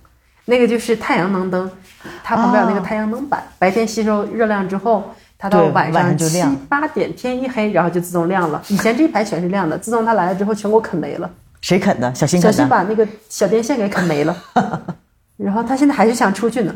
[0.45, 1.69] 那个就是太阳能灯，
[2.23, 8.61] 它旁边有那个太阳能板，白天吸收热量之后，它到晚晚上七上就亮八点天一黑，然后就自动亮了。
[8.69, 11.29] 以前这一排全是亮的，自从它来了之后，全给我啃没了。
[11.61, 12.13] 谁啃的？
[12.13, 14.35] 小新小啃的，新把那个小电线给啃没了，
[15.37, 16.75] 然后他现在还是想出去呢，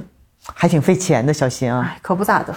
[0.53, 1.33] 还挺费钱的。
[1.33, 2.53] 小新啊，哎，可不咋的。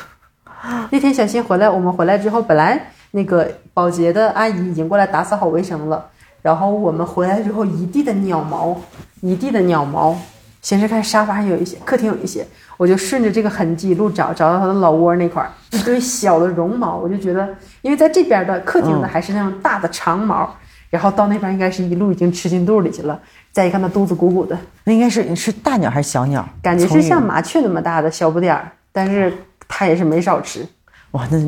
[0.90, 6.04] 那天小新回来，我们回来之后，本来那个保洁的阿姨已经过来打扫好卫生了，
[6.42, 8.76] 然后我们回来之后，一地的鸟毛，
[9.20, 10.16] 一地的鸟毛。
[10.60, 12.44] 先是看沙发上有一些，客厅有一些，
[12.76, 17.48] 我就顺着这个痕迹一路找，找到他的老窝那块儿，一堆小的绒毛，我就觉得，
[17.80, 20.52] 因为在这边的客厅的还是那种大的长毛，
[20.90, 23.20] 然后到那边应该是一路已经吃进肚里去了，
[23.52, 26.46] 再一看它肚子鼓鼓的，那应该是是大鸟还是小鸟？
[26.62, 29.32] 感觉是像麻雀那么大的小不点儿，但是
[29.66, 30.66] 它也是没少吃。
[31.12, 31.38] 哇，那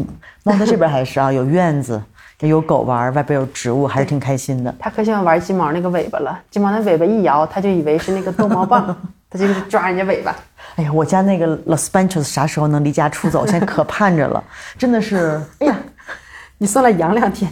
[0.44, 2.02] 猫在这边还是啊，有院子，
[2.40, 4.74] 也有狗玩，外边有植物，还是挺开心的。
[4.78, 8.96] 它可喜欢玩金毛那个尾巴了，金毛那尾巴一摇，它就以为是那个逗猫棒，
[9.28, 10.34] 它就是抓人家尾巴。
[10.76, 13.46] 哎呀，我家那个 Los Panchos 啥时候能离家出走？
[13.46, 14.42] 现在可盼着了，
[14.78, 15.42] 真的是。
[15.58, 15.78] 哎呀，
[16.56, 17.50] 你送来养两天，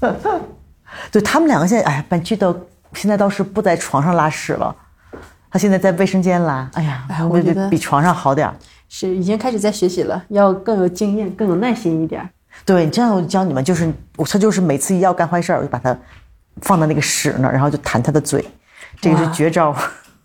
[1.10, 2.54] 对他们两个现在，哎，本剧都
[2.94, 4.74] 现在倒是不在床上拉屎了，
[5.50, 6.68] 他现在在卫生间拉。
[6.74, 8.54] 哎呀，哎我觉得比床上好点儿。
[8.88, 12.28] 是已经开始在学习了，要更有经验，更有耐心一点。
[12.64, 15.96] 对，这样我教你们，就是我他就是每次一要干坏事儿，我就把他
[16.62, 18.44] 放到那个屎那儿，然后就弹他的嘴，
[19.00, 19.72] 这个是绝招。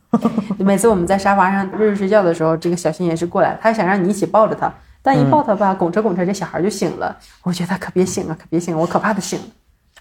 [0.58, 7.16] 每次我们在沙发上瑞瑞睡觉的时候，这个小新也是过来，他想让你一起抱着他，但一抱他吧，拱着拱着，这小孩就醒了。
[7.44, 9.46] 我觉得他可别醒啊，可别醒了，我可怕他醒了。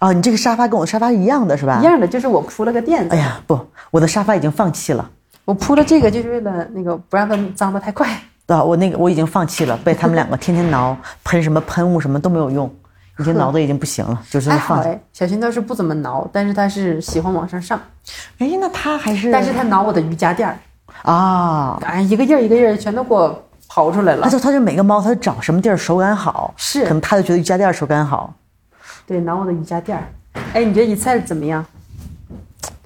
[0.00, 1.78] 哦，你这个沙发跟我沙发一样的是吧？
[1.80, 1.84] 一。
[1.84, 3.58] 样的，就是我铺了个垫子哎，呀，不，
[3.90, 5.08] 我的沙发已经放弃了。
[5.44, 8.08] 我铺了这个就是为了那个不让它脏得太快。
[8.46, 12.70] 啊，我那个我已经放弃了，被他们两个天天挠， 喷什么喷雾什么都没有用，
[13.18, 17.80] 已经挠的已经不行了，就是放哎，小新倒是不怎么挠，但是他是喜欢往上上，
[18.38, 20.58] 哎，那他还是，但是他挠我的瑜伽垫儿，
[21.10, 24.28] 啊，哎，一个印儿一个印儿全都给我刨出来了他。
[24.28, 28.34] 就他就每个猫，他就找什么地儿手感好，是可能他就觉得瑜伽垫手感好。
[29.06, 30.04] 对，挠我的瑜伽垫儿。
[30.52, 31.64] 哎，你觉得一菜怎么样？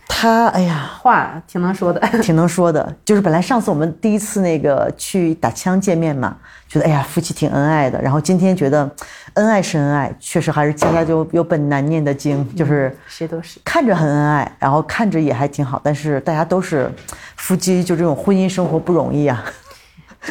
[0.07, 2.01] 他哎呀，话挺能说的。
[2.21, 2.97] 挺能说的。
[3.05, 6.37] 就是本来上次我们第一次那个去打枪见面嘛，
[6.69, 8.03] 觉得哎呀夫妻挺恩爱的。
[8.03, 8.91] 然后今天觉得
[9.35, 13.61] 恩爱是恩爱，确实还是家家就有本难念的经，就是谁都是。
[13.65, 16.91] 看着很恩爱，然后看着也还挺好，但是大家都是
[17.37, 19.45] 夫妻，就这种婚姻生活不容易啊。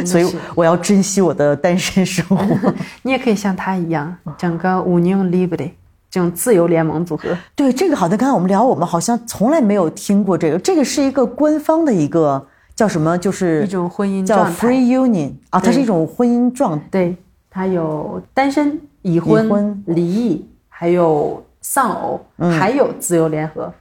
[0.05, 2.73] 所以我要珍惜我的单身生活。
[3.03, 5.73] 你也可以像他一样，整个 Union l i b r y
[6.09, 7.37] 这种自由联盟组合。
[7.55, 10.57] 对这个好像刚才我们聊，我们好像从来没有听过这个。
[10.59, 13.17] 这个是一个官方的一个叫什么？
[13.17, 17.17] 就是一种婚姻叫 free union 啊，它是一种婚姻状态对，
[17.49, 23.71] 它有单身、已婚、已婚离异，还有丧偶，还有自由联合。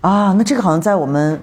[0.00, 0.32] 啊。
[0.32, 1.38] 那这个好像在我们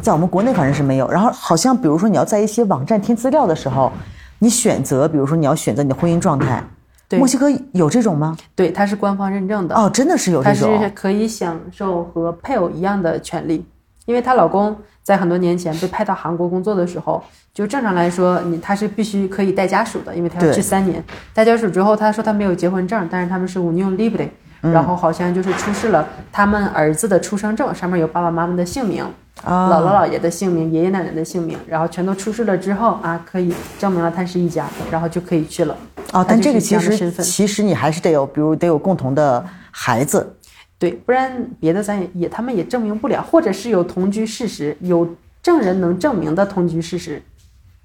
[0.00, 1.08] 在我们国内反正是没有。
[1.10, 3.92] 然后好像比如说你要在一些网站填资料的时候，
[4.38, 6.62] 你选择，比如说你要选择你的婚姻状态，
[7.08, 8.36] 对墨西哥有这种吗？
[8.54, 9.74] 对，它是官方认证的。
[9.74, 10.90] 哦，真的是有这种，它是。
[10.90, 13.64] 可以享受和配偶一样的权利，
[14.04, 17.22] 因为她老公在很多年前被派到韩国工作的时候，
[17.54, 21.02] 就正常来说，你他是必须可以带家属的，因为他要对去三年。
[21.32, 24.28] 带家属之后，他说他没有结婚证，但是他们是 union libre，、
[24.60, 29.04] 然后好像就是出示了他们儿子的出生证，上面有爸爸妈妈的姓名，
[29.44, 35.76] 啊姥姥姥爷的姓名、爷爷奶奶的姓名，然后全都出示了之后啊，可以证明了他是一家，然后就可以去了。
[36.12, 40.34] 哦，但这个其实其实你还是得有，比如得有共同的孩子。
[40.78, 45.08] 对，不然别的咱也也他们也证明不了，或者是有同居事实，有
[45.42, 47.22] 证人能证明的同居事实，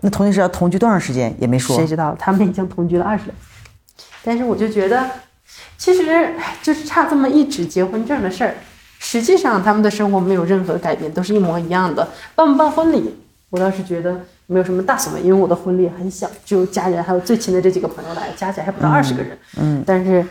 [0.02, 1.88] 那同居是要同居多长时间也没说谁。
[1.88, 2.16] 知道？
[2.20, 3.34] 他们已经同居了二十来，
[4.24, 5.10] 但是我就觉得，
[5.78, 8.56] 其实就是差这么一纸结婚证的事儿，
[9.12, 12.08] 实际上他们的生活没有任何改变，都是一模一样的。
[12.34, 13.14] 办不办婚礼，
[13.50, 19.38] 我倒是觉得没有什么大所谓，因为我的婚礼很小，只有家人还有最亲的这几个朋友来，加起来还不到二十个人。
[19.58, 20.26] 嗯，但是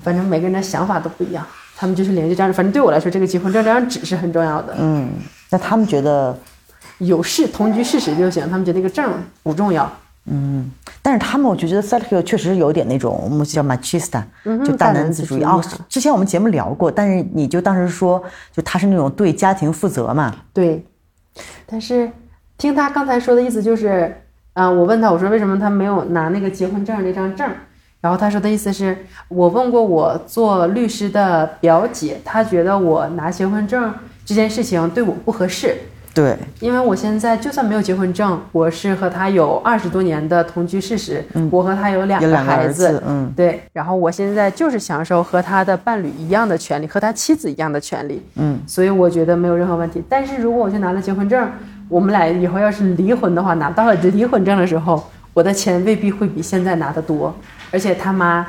[0.00, 1.42] 反正每个人的想法都不一样，
[1.74, 4.76] 他们就是连这张，反正对我来说，这个结婚证这张纸是很重要的。
[4.78, 5.08] 嗯，
[5.48, 6.38] 那他们觉得，
[6.98, 9.10] 有事同居事实就行，他们觉得那个证
[9.42, 9.90] 不重要。
[11.02, 14.22] 但是他们我就觉得 Sergio 确实有点那种我们叫 machista，、
[14.64, 15.40] 就大嗯大男子主义。
[15.40, 20.34] 男子主义哦，之前我们节目聊过，但是你就当时说，就他是那种对家庭负责嘛。
[20.52, 20.86] 对，
[21.66, 22.10] 但是
[22.56, 24.14] 听他刚才说的意思就是，
[24.52, 27.50] 啊、我问他，我说为什么他没有拿那个结婚证那张证？
[28.00, 33.94] 然后他说的意思是我问过我做律师的表姐，她觉得我拿结婚证
[34.24, 35.76] 这件事情对我不合适，
[36.14, 43.32] 对，因为我现在就算没有结婚证，我是和他有二十多年的同居事实，我和他有两个孩子，子嗯。
[43.34, 50.02] 对，然后我现在就是享受和他的伴侣一样的权利，和他妻子一样的权利，嗯，所以我觉得没有任何问题。
[50.08, 51.50] 但是如果我去拿了结婚证，
[51.88, 55.02] 我们俩以后要是离婚的话，拿到了离婚证的时候，
[55.32, 57.34] 我的钱未必会比现在拿的多，
[57.70, 58.46] 而且他妈。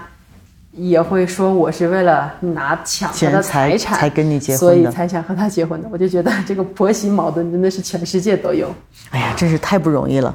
[0.76, 5.88] 也会说我是为了拿抢他的财产才跟你结婚所以才想和他结婚的。
[5.92, 8.68] 我就觉得这个婆媳矛盾真的是全世界都有。
[9.12, 10.34] 哎呀，真是太不容易了。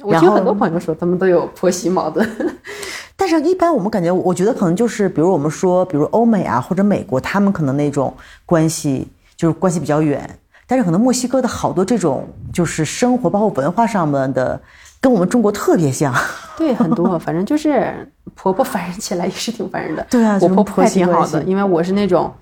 [0.00, 2.28] 我听很多朋友说，他们都有婆媳矛盾。
[3.16, 8.14] 但是，一般我们感觉，我觉得可能就是，比如我们说，比如欧美啊或者美国，他们可能那种
[8.46, 10.38] 关系就是关系比较远。
[10.68, 14.60] 但是可能墨西哥的好多这种就是生活，包括文化上面的，
[15.00, 16.14] 跟我们中国特别像。
[16.56, 20.06] 对，很多，反正就是婆婆烦人起来也是挺烦人的。
[20.10, 22.32] 对啊我婆婆还挺好的，因为我是那种，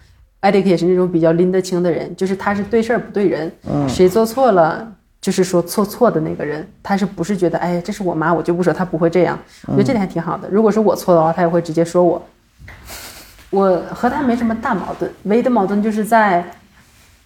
[0.41, 4.93] 艾迪克也是那种比较拎得清的人，就是他是对事儿不对人，嗯谁做错了。
[5.19, 9.37] 就是说错错的那个人，他是不是觉得哎，这是我妈，我就不说，他不会这样。
[9.67, 10.49] 我觉得这点还挺好的。
[10.49, 12.23] 如果是我错的话，他也会直接说我。
[13.51, 16.45] 我和他没什么大矛盾，唯一的矛盾就是在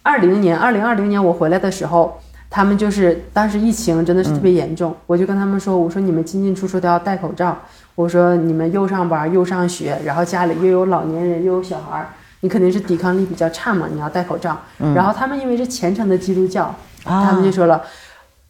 [0.01, 2.19] 二零年，二零二零年我回来的时候，
[2.51, 7.57] 他们就是当时疫情真的是特别严重，我就跟他们说，我说你们进进出出都要戴口罩，
[7.95, 12.09] 我说你们又上班又上学，然后家里又有老年人又有小孩儿，
[12.41, 14.59] 你肯定是抵抗力比较差嘛，你要戴口罩。
[14.93, 17.81] 然后他们因为是虔诚的基督教，他们就说了。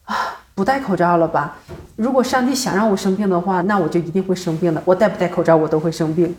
[0.05, 0.15] 啊，
[0.55, 1.55] 不戴口罩了吧？
[1.95, 4.81] 如果上帝想让我生病的话，那我就一定会生病的。
[4.83, 6.35] 我戴不戴口罩，我都会生病。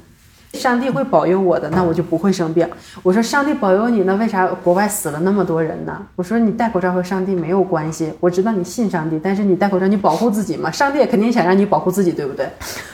[0.54, 2.68] 上帝会保佑我的，那我就不会生病。
[3.02, 6.00] 我说上帝保佑你，那为啥国外死了那么多人呢？
[6.14, 8.12] 我说你戴口罩和上帝没有关系。
[8.20, 10.70] 我知道你信上帝，但是你戴口罩，你保护自己嘛。
[10.70, 12.48] 上帝也肯定想让你保护自己，对不对？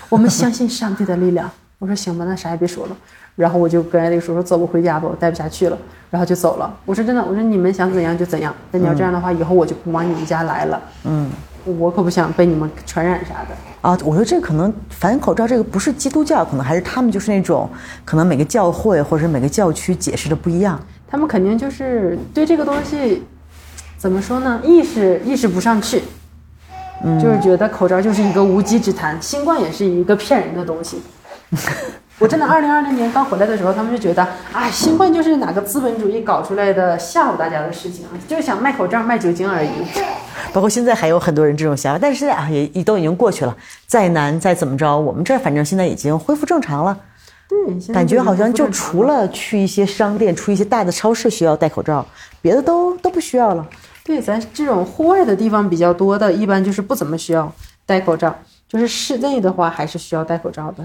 [0.08, 1.50] 我们相信上帝的力量。
[1.78, 2.96] 我说行吧，那啥也别说了。
[3.36, 5.78] 然后我就跟艾丽说说走吧，回家吧，我待不下去了，
[6.10, 6.72] 然后就走了。
[6.84, 8.52] 我说真的，我说你们想怎样就怎样。
[8.72, 10.82] 那你要这样的话，以后我就不往你们家来了。
[11.04, 11.30] 嗯，
[11.78, 13.56] 我可不想被你们传染啥的。
[13.80, 17.68] 啊，我说这可能反口罩这个不是基督教，可能还是他们就是那种，
[18.04, 20.80] 可能每个教会或者每个教区解释的不一样。
[21.06, 23.22] 他们肯定就是对这个东西，
[23.96, 24.60] 怎么说呢？
[24.64, 26.02] 意识意识不上去，
[27.20, 31.00] 就是觉得口罩就是一个无稽之谈，新冠也是一个骗人的东西。
[32.20, 39.70] 我真的二零二零年刚回来的时候，他们就觉得，啊，新冠就是哪个资本主义搞出来的吓唬大家的事情，就是想卖口罩、卖酒精而已。
[40.52, 43.56] 包括现在还有很多人这种想法，但是现在啊也也都已经过去了。
[43.86, 46.98] 再难再怎么着，我们这儿反正现在已经恢复正常了。
[47.48, 52.04] 对，感觉好像就除了去一些商店、出一些大的超市需要戴口罩，
[52.42, 53.64] 别的都都不需要了。
[54.04, 57.52] 对，咱这种户外的地方比较多的，一般就是不怎么需要
[57.86, 58.34] 戴口罩，
[58.68, 60.84] 就是室内的话还是需要戴口罩的。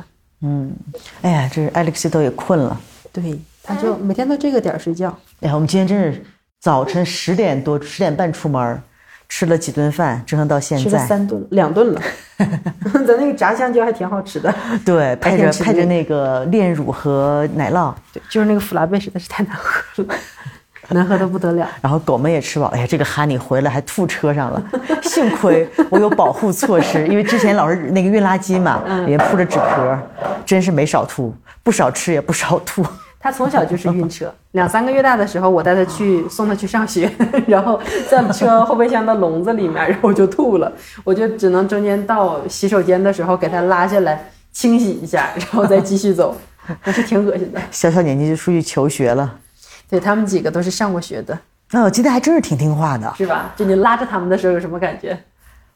[1.21, 2.79] 哎呀，这 Alex 都也困了。
[3.11, 5.09] 对，他就每天都这个点儿睡觉。
[5.41, 6.23] 哎呀，我们今天真是
[6.59, 8.81] 早晨十点多、十点半出门，
[9.29, 11.05] 吃了几顿饭，折腾到现吃了在。
[11.05, 12.01] 三顿，两顿了。
[13.05, 20.15] 咱那个炸香蕉还挺好吃的，对，配着配着那个炼乳和奶酪，对，就是那个弗拉贝实在是太难喝了，
[20.89, 21.65] 难喝的不得了。
[21.79, 22.65] 然后狗们也吃饱。
[22.67, 24.61] 哎呀，这个哈尼回来还吐车上了，
[25.03, 29.97] 幸亏我有保护措施，因为之前老是那个运垃圾嘛， 里面铺着纸壳，
[30.45, 31.33] 真是没少吐，
[31.63, 32.85] 不少吃也不少吐。
[33.19, 37.09] 他从小就是晕车， 两三个月大的时候，我带他去送他去上学，
[37.47, 37.79] 然后
[38.09, 40.69] 在车后备箱的笼子里面，然后我就吐了，
[41.05, 46.35] 我就只能中间到洗手间的时候给他拉下来清洗一下，然后再继续走，
[46.81, 47.61] 还是挺恶心的。
[47.71, 49.39] 小小年纪就出去求学了。
[49.89, 51.37] 对他们几个都是上过学的，
[51.71, 53.13] 那我记得还真是挺听话的。
[53.17, 53.53] 是吧？
[53.55, 55.17] 就你拉着他们的时候有什么感觉？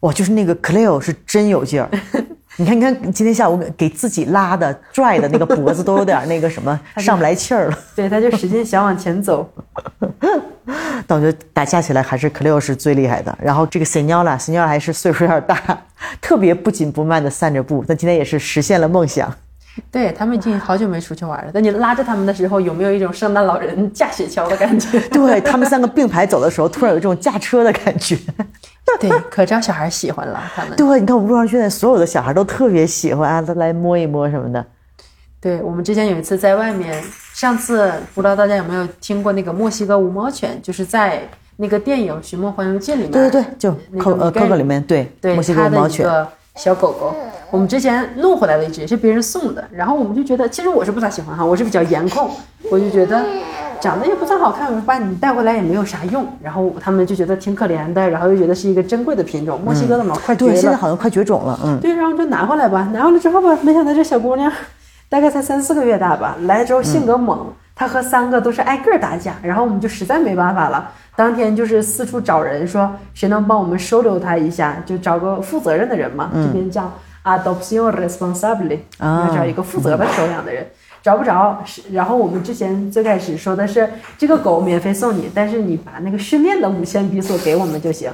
[0.02, 1.90] 哇，就是那个 Cleo 是真有劲儿。
[2.60, 7.80] 你看，你看，今天下午给给自己拉的、拽的那个脖子都有点那个什么 上不来气儿了。
[7.96, 9.48] 对，他就使劲想往前走。
[11.06, 13.38] 但我觉得打架起来还是 Cleo 是最厉害的。
[13.42, 15.56] 然后这个 Senora，Senora 还是岁数有点大，
[16.20, 17.86] 特别不紧不慢的散着步。
[17.88, 19.34] 但今天也是实现了梦想。
[19.92, 21.52] 对他们已经好久没出去玩了。
[21.54, 25.00] 但你拉着他们的时候，有没有一种圣诞老人驾雪橇的感觉？
[25.10, 28.18] 对他们三个并排走的时候，突然有一种驾车的感觉。
[29.00, 30.42] 对，可招小孩喜欢了。
[30.56, 34.66] 他们对，你看我们路上现在所有的小孩都特别喜欢啊，都来摸一摸什么的。
[35.40, 37.04] 对我们之前有一次在外面，
[37.34, 41.22] 上次不知道大家有没有听过那个墨西哥无毛犬，就是在
[41.58, 46.10] 那个电影《寻梦环游记》里面，对对对，就那扣呃个米盖 Coco 里面对对墨西哥无毛犬，
[46.58, 47.16] 小狗狗，
[47.52, 52.30] 我们之前弄回来了一只，也是别人送的，然后我们就觉得，其实我是不咋喜欢哈，我是比较颜控，
[52.72, 53.24] 我就觉得
[53.80, 64.52] 长得也不算好看，我说把你带回来也没有啥用，然后他们就觉得挺可怜的，然后又觉得是一个珍贵的品种，墨西哥的毛快绝对，现在，好像快绝种了，嗯，对，然后就拿回来吧，拿回来之后吧，没想到这小姑娘
[65.08, 76.92] 大概才三四个月大吧，来了之后性格猛，她和三个都是挨个儿打架，然后我们就实在没办法了，当天就是四处找人说谁能帮我们收留他一下，就找个负责任的人嘛，这边叫
[77.24, 80.66] adoption responsible，、啊要找一个负责的收养的人。
[81.04, 88.12] 找不着，是然后我们之前最开始说的是这个狗免费送你，但是你把那个训练的五千比索给我们就行，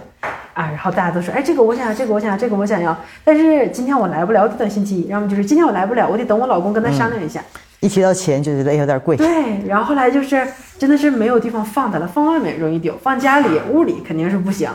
[0.53, 7.41] 啊，然后大家都说，哎，这个我想要，这个我想要，这个我想要，但是今天我来不了，我得等星期一，要么就是今天我来不了，我得等我老公跟他商量一下。
[7.83, 9.17] 一提到钱就觉得有点贵。
[9.17, 9.27] 对，
[9.67, 10.47] 然后后来就是
[10.79, 14.69] 真的是没有地方放它了，放外面容易丢，放家里屋里肯定是不行，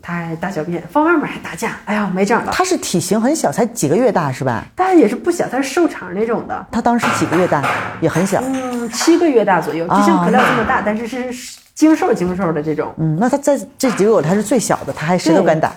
[0.00, 2.52] 它还大小便，放外面还打架，哎呀没整了。
[2.52, 4.64] 它是体型很小，才几个月大是吧？
[4.76, 7.60] 但是也是不小，它是瘦长那种的，它当时几个月大，
[8.00, 8.40] 也很小。
[8.46, 12.94] 嗯，七个月大左右，就像可乐这么大，但是是精瘦精瘦的这种。
[12.98, 15.72] 嗯，那它在这几个月它是最小的，它还谁都敢打。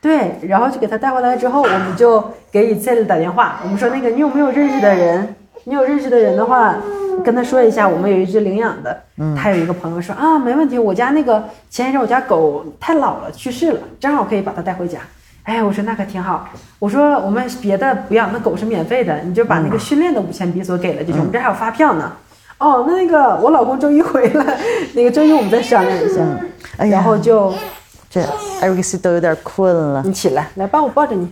[0.00, 5.36] 对，然后就给它带回来之后，我们就给以色列打电话，我们说那个你有没有认识的人？
[5.64, 6.76] 你有认识的人的话，
[7.24, 9.00] 跟他说一下，我们有一只领养的。
[9.16, 14.98] 嗯，他有一个朋友说啊，没问题，我家那个前一阵我家狗太老了去世了，正好可以把它带回家。
[15.44, 16.48] 哎，我说那可挺好。
[16.78, 22.12] 我说我们别的不要，那狗是免费的，你就把那个训练的五千比索给了就行，我们这还有发票呢。
[22.58, 24.58] 哦，那那个我老公周一回来，
[24.94, 26.20] 那个周一我们再商量一下。
[26.78, 27.52] 然后就
[28.10, 28.22] 这
[28.60, 31.30] 艾瑞克斯都有点困了，你起来，来帮我抱着你。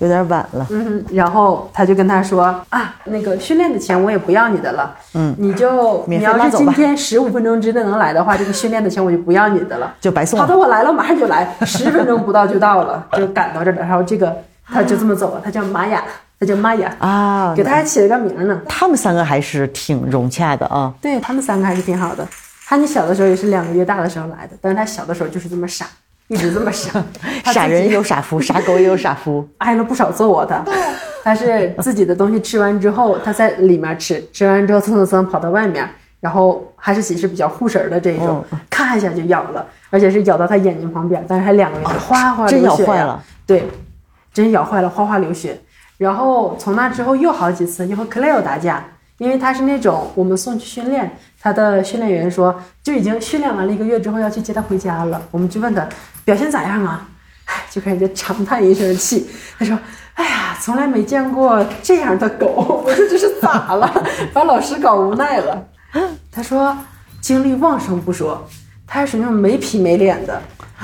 [0.00, 0.66] 有点晚了。
[0.70, 9.94] 嗯哼，然后他就跟他说啊，那个训练的钱我也不要你的了，嗯你就免你要是今天十五分钟之内能来的话，这个训练的钱我就不要你的了。
[10.00, 13.80] 就白送了好的，我来了，马上就来，十分钟不到就到了， 就赶到这儿了。
[13.80, 14.36] 然后这个
[14.66, 16.02] 他就这么走了，他叫玛雅，
[16.38, 18.60] 他叫玛雅，啊，给他还起了个名呢。
[18.66, 20.92] 他们三个还是挺融洽的啊。
[21.00, 22.26] 对他们三个还是挺好的。
[22.66, 25.86] 哈尼小的时候也是两个月大的时候来的，但是他小的时候就是这么傻，
[26.30, 27.04] 一直这么傻。
[27.52, 29.46] 傻人有傻福， 傻狗也有傻福。
[29.58, 30.64] 挨了不少揍啊他。
[31.22, 35.86] 他是自己的东西吃完之后，他在里面吃，吃完之后蹭蹭蹭跑到外面，
[36.18, 43.22] 然后哈士奇是比较护食儿的这一种，嗯咔一下就咬了，而且是咬到他眼睛旁边，但是还两个月，哗哗真流血呀咬坏了。
[43.44, 43.68] 对，
[44.32, 45.60] 真咬坏了，哗哗流血。
[45.98, 48.82] 然后从那之后又好几次又和 Cleo 打架，
[49.18, 55.20] 因为他是那种我们送去训练，他的训练员说就已经训练完了一个月之后要去接他回家了。
[55.30, 55.86] 我们就问他
[56.24, 57.06] 表现咋样啊？
[57.46, 59.28] 唉，就开始长叹一声气。
[59.58, 59.76] 他说
[60.14, 62.46] ：“哎呀，从来没见过这样的狗。
[62.86, 63.92] ”我说这是咋了？
[64.32, 65.66] 把老师搞无奈了。
[66.30, 66.76] 他说
[67.20, 68.46] 精力旺盛不说，
[68.86, 70.40] 他还属于那种没皮没脸的，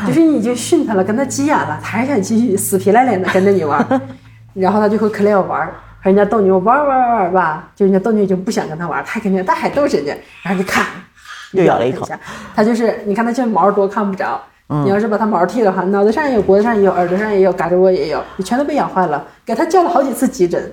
[0.08, 3.86] 就是你已经训他了，跟他急眼了，他还想继续死皮赖脸的跟着你玩。
[4.52, 5.64] 然后他就和 Cleo 玩，
[6.02, 10.84] 和人家斗牛玩儿玩玩吧，就人家斗牛已经不想跟他玩儿，他肯定他还斗人家，然后就看
[11.52, 12.08] 又咬了一口，
[12.56, 14.42] 他就是你看他这毛多看不着。
[14.68, 19.24] 嗯你要是把它毛剃了哈，脑袋上也有，脖子上也有，耳朵上也有，胳肢窝也有，你全都被咬坏了。
[19.44, 20.72] 给他叫了好几次急诊，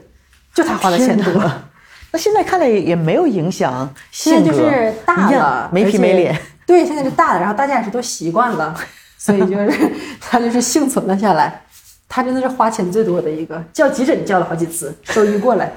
[0.53, 1.33] 就他花的钱多。
[2.11, 6.35] 那现在看来也也没有影响现在就是大了，没皮没脸。
[6.65, 8.75] 对，现在是大了，然后大家也是都习惯了，
[9.17, 11.61] 所以就是他就是幸存了下来。
[12.09, 15.71] 他真的是花钱最多的一个，叫急诊叫了好几次，兽医过来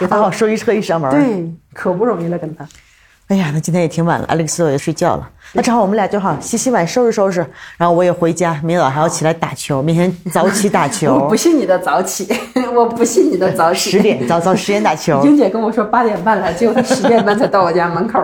[0.00, 2.66] 给他哦，收医车一上门。，对，可不容易了，跟他。
[3.28, 5.28] 哎呀，那今天也挺晚了，艾利克斯也睡觉了。
[5.52, 7.44] 那正好我们俩就好洗洗碗、收拾收拾，
[7.76, 12.28] 然后我也回家，明天早上还要起来打球，明天早起打球我不，信你的早起，
[12.72, 13.90] 我不信你的早起。
[13.90, 18.22] 十点早早十点打球，英姐跟我说八点半来，结果她十点半才到我家门口。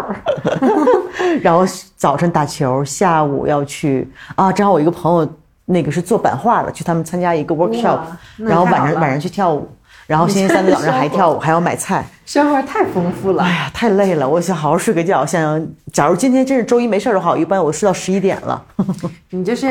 [1.43, 1.65] 然后
[1.97, 5.29] 早晨打球，下午要去啊，正好我一个朋友
[5.65, 7.99] 那个是做版画的，去他们参加一个 workshop，
[8.37, 9.69] 然后晚上晚上去跳舞。
[10.07, 12.05] 然后星期三早上 还跳舞，还要买菜。
[12.27, 13.51] 生活太丰富了哎。
[13.51, 15.25] 呀，太累了，我想好好睡个觉。
[15.25, 18.65] 想，假如今天真是周一没事儿的话，我一般我睡到十一点了。
[19.31, 19.67] 你就是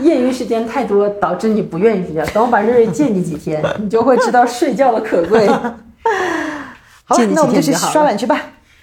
[0.00, 2.24] 业余时间太多，导致你不愿意睡觉。
[2.32, 5.46] 等我把瑞瑞借你几天，你就会知道睡觉的可贵。
[7.08, 8.40] 好那我们就去刷碗去吧。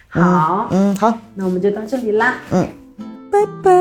[0.09, 2.35] 好，嗯，好，那我们就到这里啦。
[2.51, 2.67] 嗯
[3.31, 3.71] 拜拜。